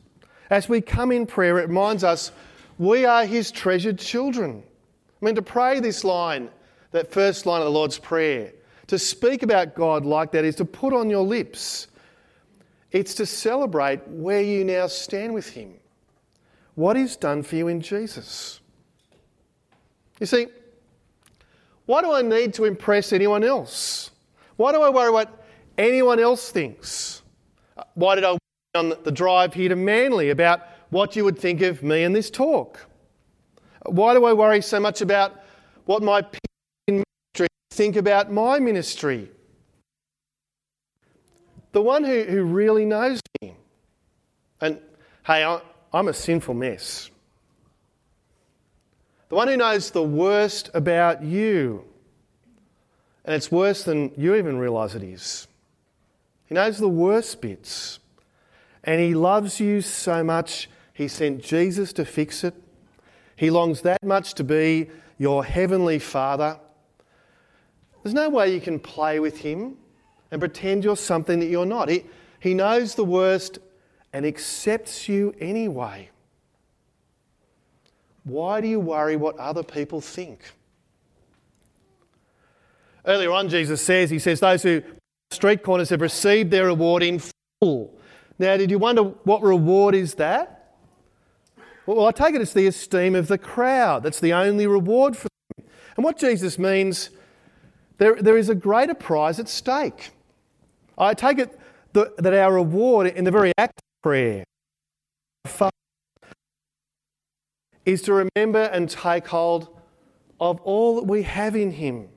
As 0.48 0.68
we 0.68 0.80
come 0.80 1.12
in 1.12 1.26
prayer, 1.26 1.58
it 1.58 1.68
reminds 1.68 2.04
us 2.04 2.32
we 2.78 3.04
are 3.04 3.26
His 3.26 3.50
treasured 3.50 3.98
children. 3.98 4.62
I 5.20 5.24
mean, 5.24 5.34
to 5.34 5.42
pray 5.42 5.80
this 5.80 6.04
line, 6.04 6.48
that 6.92 7.12
first 7.12 7.44
line 7.44 7.60
of 7.60 7.66
the 7.66 7.72
Lord's 7.72 7.98
Prayer, 7.98 8.52
to 8.90 8.98
speak 8.98 9.44
about 9.44 9.76
God 9.76 10.04
like 10.04 10.32
that 10.32 10.44
is 10.44 10.56
to 10.56 10.64
put 10.64 10.92
on 10.92 11.08
your 11.08 11.22
lips. 11.22 11.86
It's 12.90 13.14
to 13.14 13.24
celebrate 13.24 14.04
where 14.08 14.42
you 14.42 14.64
now 14.64 14.88
stand 14.88 15.32
with 15.32 15.48
Him, 15.48 15.74
what 16.74 16.96
He's 16.96 17.14
done 17.14 17.44
for 17.44 17.54
you 17.54 17.68
in 17.68 17.80
Jesus. 17.80 18.60
You 20.18 20.26
see, 20.26 20.48
why 21.86 22.02
do 22.02 22.12
I 22.12 22.22
need 22.22 22.52
to 22.54 22.64
impress 22.64 23.12
anyone 23.12 23.44
else? 23.44 24.10
Why 24.56 24.72
do 24.72 24.82
I 24.82 24.90
worry 24.90 25.12
what 25.12 25.44
anyone 25.78 26.18
else 26.18 26.50
thinks? 26.50 27.22
Uh, 27.76 27.84
why 27.94 28.16
did 28.16 28.24
I 28.24 28.38
on 28.74 28.94
the 29.04 29.12
drive 29.12 29.54
here 29.54 29.68
to 29.68 29.76
Manly 29.76 30.30
about 30.30 30.62
what 30.90 31.14
you 31.14 31.24
would 31.24 31.38
think 31.38 31.60
of 31.60 31.84
me 31.84 32.02
in 32.02 32.12
this 32.12 32.28
talk? 32.28 32.84
Uh, 33.86 33.90
why 33.92 34.14
do 34.14 34.24
I 34.24 34.32
worry 34.32 34.60
so 34.60 34.80
much 34.80 35.00
about 35.00 35.44
what 35.84 36.02
my 36.02 36.22
think 37.80 37.96
about 37.96 38.30
my 38.30 38.58
ministry? 38.58 39.30
The 41.72 41.80
one 41.80 42.04
who, 42.04 42.24
who 42.24 42.42
really 42.42 42.84
knows 42.84 43.22
me. 43.40 43.54
And 44.60 44.78
hey, 45.24 45.58
I'm 45.90 46.08
a 46.08 46.12
sinful 46.12 46.52
mess. 46.52 47.08
The 49.30 49.34
one 49.34 49.48
who 49.48 49.56
knows 49.56 49.92
the 49.92 50.02
worst 50.02 50.68
about 50.74 51.22
you. 51.22 51.86
And 53.24 53.34
it's 53.34 53.50
worse 53.50 53.82
than 53.82 54.12
you 54.14 54.34
even 54.34 54.58
realise 54.58 54.94
it 54.94 55.02
is. 55.02 55.48
He 56.44 56.54
knows 56.54 56.76
the 56.76 56.86
worst 56.86 57.40
bits. 57.40 57.98
And 58.84 59.00
He 59.00 59.14
loves 59.14 59.58
you 59.58 59.80
so 59.80 60.22
much, 60.22 60.68
He 60.92 61.08
sent 61.08 61.42
Jesus 61.42 61.94
to 61.94 62.04
fix 62.04 62.44
it. 62.44 62.52
He 63.36 63.48
longs 63.48 63.80
that 63.80 64.02
much 64.04 64.34
to 64.34 64.44
be 64.44 64.90
your 65.16 65.46
heavenly 65.46 65.98
Father. 65.98 66.60
There's 68.02 68.14
no 68.14 68.28
way 68.28 68.52
you 68.54 68.60
can 68.60 68.78
play 68.78 69.20
with 69.20 69.38
Him 69.38 69.76
and 70.30 70.40
pretend 70.40 70.84
you're 70.84 70.96
something 70.96 71.40
that 71.40 71.46
you're 71.46 71.66
not. 71.66 71.88
He, 71.88 72.04
he 72.38 72.54
knows 72.54 72.94
the 72.94 73.04
worst 73.04 73.58
and 74.12 74.24
accepts 74.24 75.08
you 75.08 75.34
anyway. 75.40 76.10
Why 78.24 78.60
do 78.60 78.68
you 78.68 78.80
worry 78.80 79.16
what 79.16 79.36
other 79.38 79.62
people 79.62 80.00
think? 80.00 80.40
Earlier 83.04 83.32
on, 83.32 83.48
Jesus 83.48 83.82
says, 83.82 84.10
He 84.10 84.18
says, 84.18 84.40
Those 84.40 84.62
who 84.62 84.82
street 85.30 85.62
corners 85.62 85.90
have 85.90 86.00
received 86.00 86.50
their 86.50 86.66
reward 86.66 87.02
in 87.02 87.20
full. 87.60 87.94
Now, 88.38 88.56
did 88.56 88.70
you 88.70 88.78
wonder 88.78 89.02
what 89.02 89.42
reward 89.42 89.94
is 89.94 90.14
that? 90.14 90.74
Well, 91.86 92.06
I 92.06 92.12
take 92.12 92.34
it 92.34 92.40
it's 92.40 92.52
the 92.52 92.66
esteem 92.66 93.14
of 93.14 93.28
the 93.28 93.38
crowd. 93.38 94.02
That's 94.02 94.20
the 94.20 94.32
only 94.32 94.66
reward 94.66 95.16
for 95.16 95.28
them. 95.56 95.66
And 95.96 96.04
what 96.04 96.18
Jesus 96.18 96.58
means, 96.58 97.10
there, 98.00 98.14
there 98.14 98.38
is 98.38 98.48
a 98.48 98.54
greater 98.54 98.94
prize 98.94 99.38
at 99.38 99.48
stake. 99.48 100.10
I 100.96 101.12
take 101.14 101.38
it 101.38 101.58
that, 101.92 102.16
that 102.16 102.34
our 102.34 102.54
reward 102.54 103.06
in 103.08 103.24
the 103.24 103.30
very 103.30 103.52
act 103.58 103.78
of 103.78 104.02
prayer 104.02 104.44
is 107.84 108.02
to 108.02 108.26
remember 108.34 108.62
and 108.62 108.88
take 108.88 109.28
hold 109.28 109.68
of 110.40 110.60
all 110.62 110.96
that 110.96 111.04
we 111.04 111.22
have 111.22 111.54
in 111.54 111.72
Him. 111.72 112.08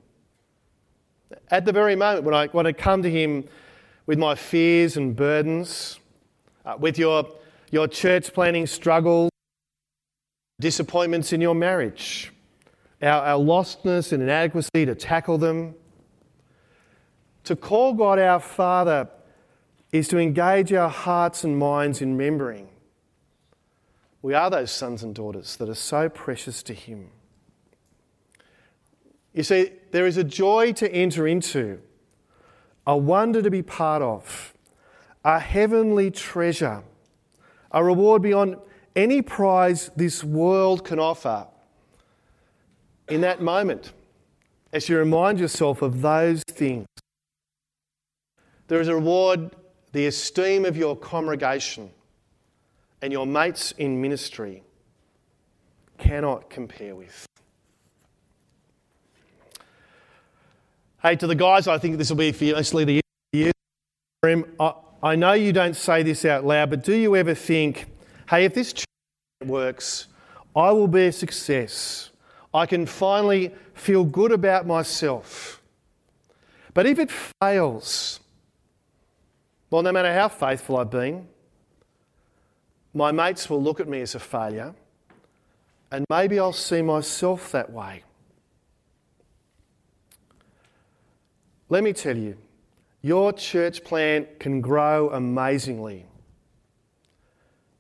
At 1.50 1.66
the 1.66 1.74
very 1.74 1.96
moment 1.96 2.24
when 2.24 2.34
I, 2.34 2.48
when 2.48 2.66
I 2.66 2.72
come 2.72 3.04
to 3.04 3.12
Him 3.12 3.44
with 4.06 4.18
my 4.18 4.36
fears 4.36 4.96
and 4.96 5.16
burdens, 5.16 6.00
uh, 6.66 6.78
with 6.80 6.98
your, 6.98 7.28
your 7.72 7.90
church 7.90 8.34
planning 8.34 8.68
struggles, 8.68 9.32
disappointments 10.62 11.34
in 11.34 11.42
your 11.42 11.56
marriage, 11.56 12.33
our, 13.04 13.24
our 13.24 13.40
lostness 13.40 14.12
and 14.12 14.24
inadequacy 14.24 14.86
to 14.86 14.96
tackle 14.96 15.38
them, 15.38 15.76
to 17.44 17.56
call 17.56 17.94
God 17.94 18.20
our 18.20 18.40
Father 18.40 19.10
is 19.92 20.08
to 20.08 20.18
engage 20.18 20.74
our 20.74 20.90
hearts 20.90 21.44
and 21.44 21.58
minds 21.58 22.02
in 22.02 22.18
remembering 22.18 22.70
we 24.24 24.34
are 24.34 24.50
those 24.50 24.72
sons 24.72 25.04
and 25.04 25.14
daughters 25.14 25.58
that 25.58 25.70
are 25.70 25.76
so 25.76 26.10
precious 26.10 26.64
to 26.64 26.74
Him. 26.74 27.10
You 29.34 29.44
see, 29.44 29.72
there 29.92 30.08
is 30.08 30.16
a 30.16 30.24
joy 30.24 30.72
to 30.74 30.92
enter 30.92 31.28
into, 31.28 31.82
a 32.88 32.98
wonder 32.98 33.42
to 33.42 33.52
be 33.52 33.62
part 33.62 34.02
of, 34.02 34.54
a 35.26 35.40
heavenly 35.40 36.10
treasure, 36.10 36.84
a 37.72 37.84
reward 37.84 38.22
beyond 38.22 38.56
any 38.96 39.22
prize 39.22 39.92
this 39.98 40.24
world 40.24 40.86
can 40.86 41.00
offer. 41.00 41.48
In 43.10 43.22
that 43.22 43.42
moment, 43.42 43.94
as 44.72 44.88
you 44.90 44.98
remind 44.98 45.40
yourself 45.40 45.82
of 45.82 46.02
those 46.02 46.42
things, 46.44 46.88
there 48.68 48.80
is 48.80 48.88
a 48.88 48.96
reward, 48.96 49.56
the 49.92 50.08
esteem 50.08 50.66
of 50.66 50.78
your 50.78 50.96
congregation, 50.96 51.90
and 53.02 53.12
your 53.12 53.28
mates 53.28 53.74
in 53.74 54.02
ministry 54.02 54.64
cannot 55.98 56.50
compare 56.50 56.96
with. 56.96 57.26
Hey, 61.02 61.18
to 61.18 61.28
the 61.28 61.36
guys, 61.36 61.68
I 61.68 61.78
think 61.78 61.98
this 61.98 62.10
will 62.10 62.18
be 62.18 62.32
for 62.32 62.46
you, 62.46 62.54
mostly 62.54 62.86
the 62.86 63.02
you. 63.34 63.52
I, 64.60 64.74
I 65.04 65.16
know 65.18 65.34
you 65.34 65.52
don't 65.52 65.76
say 65.76 66.02
this 66.02 66.24
out 66.24 66.46
loud, 66.46 66.70
but 66.70 66.82
do 66.82 66.96
you 66.96 67.14
ever 67.18 67.36
think, 67.36 67.88
hey, 68.30 68.46
if 68.46 68.54
this 68.54 68.74
works, 69.46 70.08
I 70.56 70.72
will 70.72 70.88
be 70.88 71.08
a 71.08 71.12
success. 71.12 72.10
I 72.54 72.66
can 72.66 72.86
finally 72.86 73.54
feel 73.74 74.04
good 74.04 74.32
about 74.32 74.68
myself. 74.68 75.62
But 76.74 76.86
if 76.86 77.00
it 77.00 77.10
fails, 77.42 78.20
well, 79.70 79.82
no 79.82 79.92
matter 79.92 80.14
how 80.14 80.28
faithful 80.28 80.78
I've 80.78 80.92
been, 80.92 81.28
my 82.94 83.12
mates 83.12 83.50
will 83.50 83.62
look 83.62 83.80
at 83.80 83.88
me 83.88 84.02
as 84.02 84.14
a 84.14 84.20
failure, 84.20 84.76
and 85.92 86.06
maybe 86.10 86.40
I'll 86.40 86.54
see 86.54 86.82
myself 86.82 87.52
that 87.52 87.72
way. 87.72 88.04
Let 91.70 91.84
me 91.84 91.94
tell 91.94 92.18
you, 92.18 92.38
your 93.02 93.34
church 93.34 93.84
plant 93.84 94.40
can 94.40 94.62
grow 94.62 95.10
amazingly, 95.10 96.06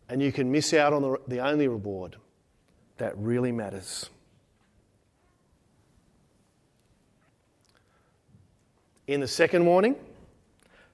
and 0.10 0.22
you 0.22 0.32
can 0.32 0.52
miss 0.52 0.74
out 0.74 0.94
on 0.94 1.04
the, 1.04 1.18
the 1.28 1.40
only 1.40 1.68
reward 1.68 2.16
that 2.98 3.16
really 3.18 3.52
matters. 3.52 4.10
In 9.08 9.20
the 9.20 9.28
second 9.28 9.66
warning, 9.66 9.96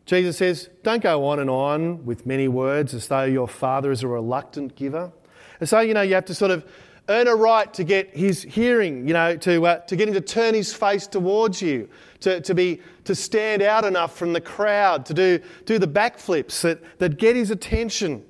Jesus 0.06 0.38
says, 0.38 0.70
Don't 0.84 1.04
go 1.04 1.26
on 1.26 1.40
and 1.40 1.50
on 1.50 2.06
with 2.06 2.26
many 2.26 2.48
words 2.48 2.94
as 2.94 3.08
though 3.08 3.26
your 3.26 3.48
father 3.48 3.92
is 3.92 4.02
a 4.02 4.08
reluctant 4.08 4.76
giver. 4.76 5.12
And 5.60 5.70
so, 5.70 5.80
you 5.82 5.94
know, 5.94 6.02
you 6.02 6.16
have 6.16 6.26
to 6.26 6.36
sort 6.36 6.52
of 6.52 6.66
earn 7.10 7.28
a 7.28 7.36
right 7.36 7.72
to 7.74 7.84
get 7.84 8.16
his 8.16 8.44
hearing, 8.44 9.08
you 9.08 9.14
know, 9.14 9.36
to, 9.38 9.66
uh, 9.66 9.78
to 9.80 9.96
get 9.96 10.08
him 10.08 10.14
to 10.14 10.22
turn 10.22 10.54
his 10.54 10.74
face 10.74 11.08
towards 11.08 11.62
you, 11.62 11.90
to, 12.22 12.40
to, 12.42 12.54
be, 12.54 12.82
to 13.04 13.14
stand 13.16 13.62
out 13.62 13.84
enough 13.84 14.16
from 14.16 14.34
the 14.34 14.42
crowd, 14.42 15.06
to 15.08 15.14
do, 15.14 15.40
do 15.66 15.80
the 15.80 15.88
backflips 15.88 16.62
that, 16.62 17.00
that 17.00 17.18
get 17.18 17.36
his 17.36 17.52
attention. 17.52 18.24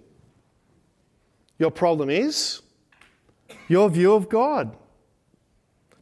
Your 1.57 1.71
problem 1.71 2.09
is 2.09 2.61
your 3.67 3.89
view 3.89 4.13
of 4.13 4.29
God. 4.29 4.75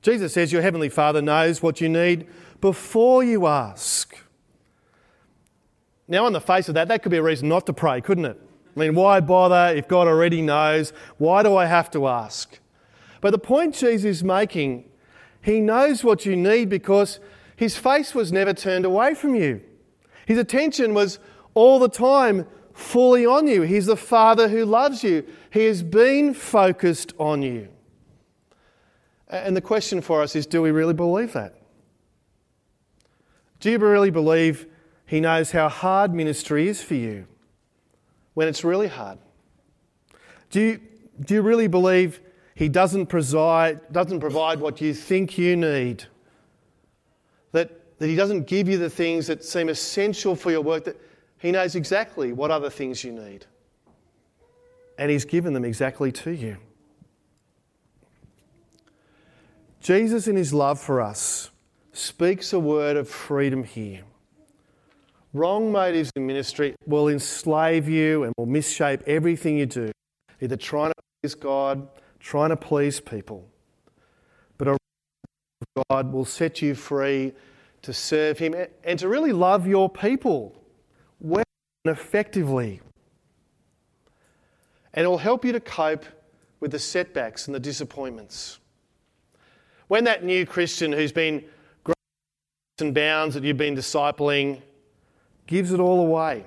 Jesus 0.02 0.34
says 0.34 0.54
your 0.54 0.62
heavenly 0.62 0.90
Father 0.90 1.22
knows 1.22 1.62
what 1.62 1.82
you 1.82 1.90
need 1.90 2.28
before 2.62 3.24
you 3.24 3.48
ask. 3.48 4.18
Now, 6.08 6.26
on 6.26 6.34
the 6.34 6.42
face 6.42 6.70
of 6.70 6.76
that, 6.76 6.88
that 6.88 7.04
could 7.04 7.12
be 7.12 7.18
a 7.18 7.24
reason 7.24 7.50
not 7.50 7.66
to 7.66 7.74
pray, 7.74 8.02
couldn't 8.02 8.26
it? 8.26 8.40
I 8.76 8.80
mean, 8.80 8.96
why 8.96 9.20
bother 9.20 9.76
if 9.76 9.88
God 9.88 10.08
already 10.08 10.42
knows? 10.42 10.94
Why 11.18 11.44
do 11.44 11.56
I 11.56 11.66
have 11.66 11.92
to 11.92 12.08
ask? 12.08 12.60
But 13.22 13.32
the 13.32 13.40
point 13.40 13.76
Jesus 13.76 14.06
is 14.06 14.24
making, 14.24 14.86
he 15.42 15.60
knows 15.60 16.04
what 16.04 16.26
you 16.26 16.36
need 16.36 16.70
because 16.70 17.20
his 17.56 17.76
face 17.76 18.14
was 18.14 18.32
never 18.32 18.54
turned 18.54 18.86
away 18.86 19.16
from 19.16 19.36
you. 19.36 19.62
His 20.26 20.38
attention 20.38 20.94
was 20.94 21.20
all 21.56 21.80
the 21.80 21.90
time 21.90 22.46
fully 22.74 23.26
on 23.26 23.48
you. 23.48 23.64
He's 23.64 23.88
the 23.88 23.98
Father 23.98 24.48
who 24.48 24.64
loves 24.64 25.04
you. 25.04 25.26
He 25.50 25.66
has 25.66 25.82
been 25.82 26.34
focused 26.34 27.14
on 27.18 27.42
you. 27.42 27.70
And 29.28 29.58
the 29.58 29.62
question 29.62 30.02
for 30.02 30.22
us 30.22 30.36
is 30.36 30.46
do 30.46 30.62
we 30.62 30.72
really 30.72 30.94
believe 30.94 31.34
that? 31.34 31.57
Do 33.68 33.72
you 33.72 33.80
really 33.80 34.12
believe 34.12 34.66
He 35.06 35.20
knows 35.20 35.52
how 35.52 35.68
hard 35.68 36.14
ministry 36.14 36.70
is 36.70 36.82
for 36.82 36.94
you 36.94 37.28
when 38.34 38.48
it's 38.48 38.64
really 38.64 38.88
hard? 38.88 39.18
Do 40.52 40.62
you, 40.62 40.80
do 41.20 41.34
you 41.34 41.42
really 41.42 41.68
believe 41.68 42.22
He 42.56 42.70
doesn't, 42.70 43.08
preside, 43.08 43.82
doesn't 43.92 44.22
provide 44.22 44.62
what 44.62 44.80
you 44.80 44.94
think 44.94 45.38
you 45.38 45.58
need? 45.58 46.06
That, 47.52 48.00
that 48.00 48.08
He 48.08 48.16
doesn't 48.16 48.48
give 48.48 48.70
you 48.70 48.78
the 48.78 48.90
things 48.90 49.28
that 49.28 49.44
seem 49.44 49.68
essential 49.68 50.34
for 50.34 50.50
your 50.50 50.62
work, 50.62 50.86
that 50.86 50.96
He 51.38 51.52
knows 51.52 51.76
exactly 51.76 52.32
what 52.32 52.52
other 52.52 52.70
things 52.70 53.04
you 53.04 53.12
need. 53.12 53.48
And 54.98 55.12
He's 55.12 55.26
given 55.26 55.52
them 55.52 55.66
exactly 55.66 56.14
to 56.14 56.32
you. 56.32 56.56
Jesus, 59.82 60.26
in 60.26 60.38
His 60.38 60.54
love 60.54 60.80
for 60.80 61.02
us, 61.02 61.52
speaks 61.98 62.54
a 62.54 62.60
word 62.60 62.96
of 62.96 63.10
freedom 63.10 63.64
here. 63.64 64.04
Wrong 65.34 65.72
motives 65.72 66.12
in 66.16 66.26
ministry 66.26 66.76
will 66.86 67.10
enslave 67.10 67.90
you 67.90 68.24
and 68.24 68.34
will 68.38 68.48
misshape 68.48 69.02
everything 69.08 69.58
you 69.58 69.66
do, 69.66 69.92
either 70.40 70.56
trying 70.56 70.92
to 70.92 70.96
please 71.22 71.36
God, 71.36 71.88
trying 72.20 72.50
to 72.50 72.56
please 72.56 73.00
people. 73.00 73.50
But 74.58 74.68
a 74.68 74.78
God 75.90 76.14
will 76.14 76.26
set 76.26 76.62
you 76.62 76.76
free 76.76 77.34
to 77.82 77.94
serve 77.94 78.40
Him 78.40 78.56
and 78.84 79.00
to 79.00 79.08
really 79.08 79.32
love 79.32 79.68
your 79.68 79.90
people 79.90 80.56
well 81.20 81.44
and 81.86 81.96
effectively. 81.96 82.82
And 84.94 85.06
it 85.06 85.08
will 85.08 85.18
help 85.18 85.44
you 85.44 85.52
to 85.52 85.60
cope 85.60 86.06
with 86.60 86.72
the 86.72 86.80
setbacks 86.80 87.48
and 87.48 87.54
the 87.54 87.60
disappointments. 87.60 88.60
When 89.88 90.04
that 90.06 90.24
new 90.24 90.46
Christian 90.46 90.92
who's 90.92 91.12
been 91.12 91.46
and 92.82 92.94
bounds 92.94 93.36
that 93.36 93.44
you've 93.44 93.58
been 93.58 93.76
discipling, 93.76 94.62
gives 95.46 95.72
it 95.72 95.80
all 95.80 96.02
away. 96.02 96.46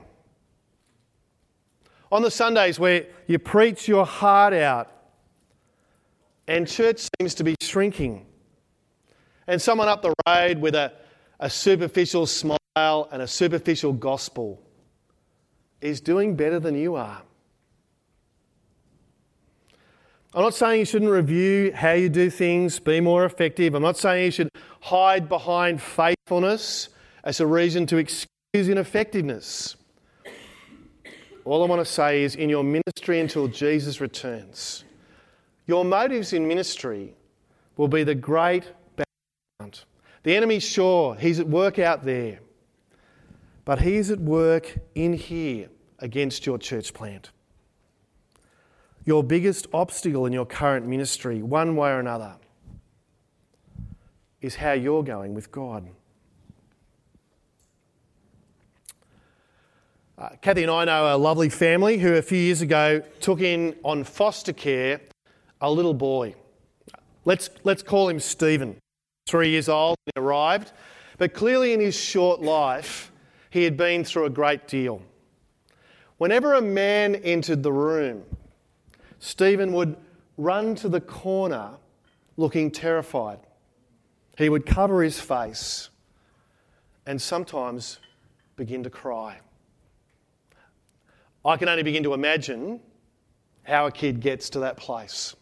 On 2.12 2.22
the 2.22 2.30
Sundays 2.30 2.78
where 2.78 3.06
you 3.26 3.38
preach 3.38 3.86
your 3.86 4.04
heart 4.04 4.52
out 4.52 4.90
and 6.48 6.66
church 6.66 7.08
seems 7.20 7.34
to 7.36 7.44
be 7.44 7.54
shrinking, 7.60 8.26
and 9.46 9.62
someone 9.62 9.88
up 9.88 10.02
the 10.02 10.12
road 10.26 10.58
with 10.58 10.74
a, 10.74 10.92
a 11.38 11.48
superficial 11.48 12.26
smile 12.26 12.58
and 13.12 13.22
a 13.22 13.26
superficial 13.26 13.92
gospel 13.92 14.60
is 15.80 16.00
doing 16.00 16.34
better 16.34 16.58
than 16.58 16.76
you 16.76 16.96
are. 16.96 17.22
I'm 20.32 20.42
not 20.42 20.54
saying 20.54 20.78
you 20.78 20.84
shouldn't 20.84 21.10
review 21.10 21.72
how 21.74 21.92
you 21.92 22.08
do 22.08 22.30
things, 22.30 22.78
be 22.78 23.00
more 23.00 23.24
effective. 23.24 23.74
I'm 23.74 23.82
not 23.82 23.96
saying 23.96 24.26
you 24.26 24.30
should 24.30 24.48
hide 24.80 25.28
behind 25.28 25.82
faithfulness 25.82 26.90
as 27.24 27.40
a 27.40 27.46
reason 27.46 27.84
to 27.86 27.96
excuse 27.96 28.28
ineffectiveness. 28.54 29.74
All 31.44 31.64
I 31.64 31.66
want 31.66 31.80
to 31.80 31.84
say 31.84 32.22
is 32.22 32.36
in 32.36 32.48
your 32.48 32.62
ministry 32.62 33.18
until 33.18 33.48
Jesus 33.48 34.00
returns, 34.00 34.84
your 35.66 35.84
motives 35.84 36.32
in 36.32 36.46
ministry 36.46 37.16
will 37.76 37.88
be 37.88 38.04
the 38.04 38.14
great 38.14 38.70
background. 38.94 39.82
The 40.22 40.36
enemy's 40.36 40.62
sure, 40.62 41.16
he's 41.16 41.40
at 41.40 41.48
work 41.48 41.80
out 41.80 42.04
there, 42.04 42.38
but 43.64 43.80
he's 43.80 44.12
at 44.12 44.20
work 44.20 44.78
in 44.94 45.12
here 45.12 45.70
against 45.98 46.46
your 46.46 46.56
church 46.56 46.94
plant 46.94 47.32
your 49.04 49.22
biggest 49.22 49.66
obstacle 49.72 50.26
in 50.26 50.32
your 50.32 50.46
current 50.46 50.86
ministry, 50.86 51.42
one 51.42 51.76
way 51.76 51.90
or 51.90 52.00
another, 52.00 52.36
is 54.40 54.56
how 54.56 54.72
you're 54.72 55.02
going 55.02 55.34
with 55.34 55.50
God. 55.50 55.88
Uh, 60.18 60.28
Kathy 60.42 60.62
and 60.62 60.70
I 60.70 60.84
know 60.84 61.14
a 61.14 61.16
lovely 61.16 61.48
family 61.48 61.98
who 61.98 62.14
a 62.14 62.22
few 62.22 62.38
years 62.38 62.60
ago 62.60 63.02
took 63.20 63.40
in 63.40 63.74
on 63.82 64.04
foster 64.04 64.52
care 64.52 65.00
a 65.62 65.70
little 65.70 65.94
boy. 65.94 66.34
Let's, 67.24 67.48
let's 67.64 67.82
call 67.82 68.08
him 68.08 68.20
Stephen. 68.20 68.76
Three 69.26 69.50
years 69.50 69.68
old, 69.68 69.96
he 70.06 70.20
arrived, 70.20 70.72
but 71.16 71.32
clearly 71.32 71.72
in 71.72 71.80
his 71.80 71.94
short 71.94 72.40
life, 72.40 73.12
he 73.50 73.64
had 73.64 73.76
been 73.76 74.04
through 74.04 74.26
a 74.26 74.30
great 74.30 74.68
deal. 74.68 75.02
Whenever 76.18 76.54
a 76.54 76.62
man 76.62 77.14
entered 77.16 77.62
the 77.62 77.72
room, 77.72 78.22
Stephen 79.20 79.72
would 79.72 79.96
run 80.36 80.74
to 80.74 80.88
the 80.88 81.00
corner 81.00 81.72
looking 82.36 82.70
terrified. 82.70 83.38
He 84.36 84.48
would 84.48 84.64
cover 84.64 85.02
his 85.02 85.20
face 85.20 85.90
and 87.06 87.20
sometimes 87.20 87.98
begin 88.56 88.82
to 88.82 88.90
cry. 88.90 89.38
I 91.44 91.56
can 91.56 91.68
only 91.68 91.82
begin 91.82 92.02
to 92.04 92.14
imagine 92.14 92.80
how 93.62 93.86
a 93.86 93.92
kid 93.92 94.20
gets 94.20 94.50
to 94.50 94.60
that 94.60 94.78
place. 94.78 95.36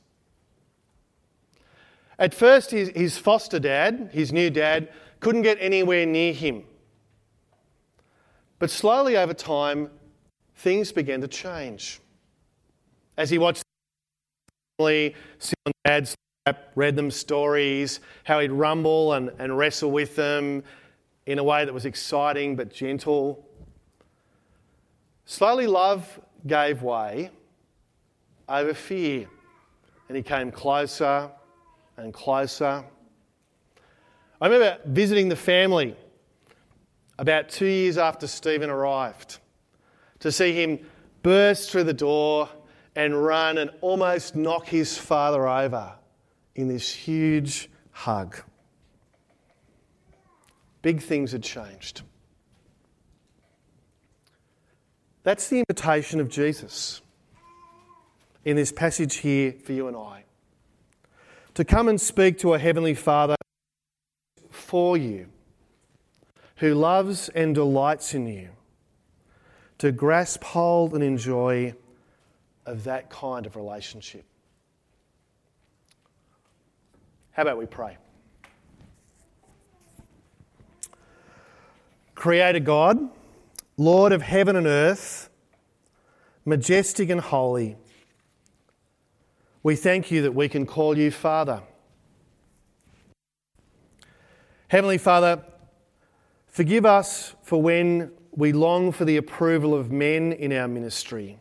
At 2.18 2.34
first, 2.34 2.72
his, 2.72 3.16
foster 3.16 3.60
dad, 3.60 4.10
his 4.12 4.32
new 4.32 4.50
dad, 4.50 4.88
couldn't 5.20 5.42
get 5.42 5.58
anywhere 5.60 6.04
near 6.04 6.32
him. 6.32 6.64
But 8.58 8.70
slowly 8.70 9.16
over 9.16 9.34
time, 9.34 9.90
things 10.56 10.90
began 10.90 11.20
to 11.20 11.28
change. 11.28 12.00
As 13.16 13.30
he 13.30 13.38
watched 13.38 13.62
sit 14.78 15.58
on 15.66 15.72
dad's 15.84 16.16
lap, 16.46 16.70
read 16.76 16.94
them 16.94 17.10
stories, 17.10 17.98
how 18.22 18.38
he'd 18.38 18.52
rumble 18.52 19.14
and, 19.14 19.32
and 19.40 19.58
wrestle 19.58 19.90
with 19.90 20.14
them 20.14 20.62
in 21.26 21.40
a 21.40 21.44
way 21.44 21.64
that 21.64 21.74
was 21.74 21.84
exciting 21.84 22.54
but 22.54 22.72
gentle. 22.72 23.44
Slowly, 25.24 25.66
love 25.66 26.20
gave 26.46 26.82
way 26.82 27.30
over 28.48 28.72
fear. 28.72 29.28
And 30.08 30.16
he 30.16 30.22
came 30.22 30.52
closer 30.52 31.28
and 31.96 32.14
closer. 32.14 32.84
I 34.40 34.46
remember 34.46 34.78
visiting 34.86 35.28
the 35.28 35.36
family 35.36 35.96
about 37.18 37.48
two 37.48 37.66
years 37.66 37.98
after 37.98 38.28
Stephen 38.28 38.70
arrived 38.70 39.38
to 40.20 40.30
see 40.30 40.52
him 40.52 40.78
burst 41.24 41.70
through 41.70 41.84
the 41.84 41.92
door 41.92 42.48
and 42.98 43.24
run 43.24 43.58
and 43.58 43.70
almost 43.80 44.34
knock 44.34 44.66
his 44.66 44.98
father 44.98 45.46
over 45.46 45.92
in 46.56 46.66
this 46.66 46.92
huge 46.92 47.70
hug. 47.92 48.37
Big 50.82 51.00
things 51.00 51.30
had 51.30 51.44
changed. 51.44 52.02
That's 55.22 55.48
the 55.48 55.61
invitation 55.61 56.18
of 56.18 56.28
Jesus 56.28 57.00
in 58.44 58.56
this 58.56 58.72
passage 58.72 59.18
here 59.18 59.52
for 59.52 59.72
you 59.72 59.87
and 59.87 59.96
I. 59.96 60.24
To 61.54 61.64
come 61.64 61.87
and 61.87 62.00
speak 62.00 62.38
to 62.38 62.54
a 62.54 62.58
Heavenly 62.58 62.94
Father 62.94 63.37
for 64.50 64.96
you, 64.96 65.28
who 66.56 66.74
loves 66.74 67.28
and 67.28 67.54
delights 67.54 68.12
in 68.12 68.26
you, 68.26 68.48
to 69.78 69.92
grasp 69.92 70.42
hold 70.42 70.94
and 70.94 71.04
enjoy 71.04 71.74
of 72.68 72.85
that 72.85 73.09
kind 73.09 73.46
of 73.46 73.57
relationship. 73.57 74.24
How 77.33 77.42
about 77.42 77.57
we 77.57 77.66
pray? 77.66 77.96
Creator 82.14 82.61
God, 82.61 82.98
Lord 83.76 84.12
of 84.12 84.22
heaven 84.22 84.57
and 84.57 84.66
earth, 84.66 85.31
majestic 86.44 87.09
and 87.11 87.20
holy, 87.20 87.76
we 89.62 89.74
thank 89.74 90.11
you 90.11 90.22
that 90.22 90.33
we 90.33 90.48
can 90.48 90.66
call 90.66 90.98
you 90.98 91.11
Father. 91.11 91.62
Heavenly 94.68 94.98
Father, 94.98 95.42
forgive 96.48 96.85
us 96.85 97.35
for 97.42 97.62
when 97.62 98.11
we 98.33 98.52
long 98.52 98.92
for 98.92 99.04
the 99.04 99.16
approval 99.16 99.74
of 99.74 99.90
men 99.90 100.33
in 100.33 100.52
our 100.52 100.68
ministry, 100.68 101.38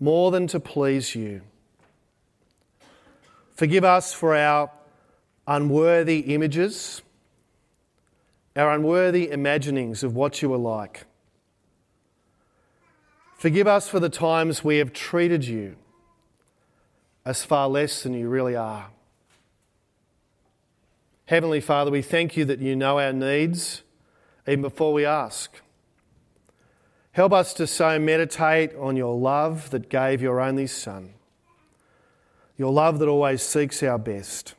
more 0.00 0.32
than 0.32 0.48
to 0.48 0.58
please 0.58 1.14
you. 1.14 1.42
Forgive 3.54 3.84
us 3.84 4.12
for 4.12 4.34
our 4.34 4.70
unworthy 5.46 6.20
images 6.34 7.02
our 8.56 8.72
unworthy 8.72 9.30
imaginings 9.30 10.02
of 10.02 10.14
what 10.14 10.42
you 10.42 10.52
are 10.52 10.58
like. 10.58 11.04
Forgive 13.38 13.66
us 13.66 13.88
for 13.88 14.00
the 14.00 14.08
times 14.08 14.64
we 14.64 14.78
have 14.78 14.92
treated 14.92 15.46
you 15.46 15.76
as 17.24 17.44
far 17.44 17.68
less 17.68 18.02
than 18.02 18.12
you 18.12 18.28
really 18.28 18.56
are. 18.56 18.90
Heavenly 21.26 21.60
Father, 21.60 21.90
we 21.90 22.02
thank 22.02 22.36
you 22.36 22.44
that 22.46 22.58
you 22.58 22.74
know 22.74 22.98
our 22.98 23.12
needs 23.12 23.82
even 24.46 24.62
before 24.62 24.92
we 24.92 25.06
ask. 25.06 25.60
Help 27.12 27.32
us 27.32 27.52
to 27.54 27.66
so 27.66 27.98
meditate 27.98 28.74
on 28.76 28.96
your 28.96 29.16
love 29.16 29.70
that 29.70 29.88
gave 29.88 30.22
your 30.22 30.40
only 30.40 30.66
Son, 30.66 31.14
your 32.56 32.72
love 32.72 32.98
that 32.98 33.08
always 33.08 33.42
seeks 33.42 33.82
our 33.82 33.98
best 33.98 34.54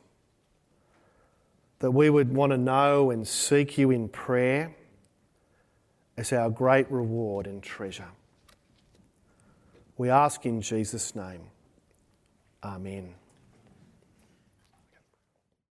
that 1.82 1.90
we 1.90 2.08
would 2.08 2.32
want 2.32 2.52
to 2.52 2.56
know 2.56 3.10
and 3.10 3.26
seek 3.26 3.76
you 3.76 3.90
in 3.90 4.08
prayer 4.08 4.72
as 6.16 6.32
our 6.32 6.48
great 6.48 6.88
reward 6.92 7.48
and 7.48 7.60
treasure. 7.60 8.06
We 9.98 10.08
ask 10.08 10.46
in 10.46 10.60
Jesus' 10.60 11.16
name. 11.16 11.40
Amen. 12.62 13.14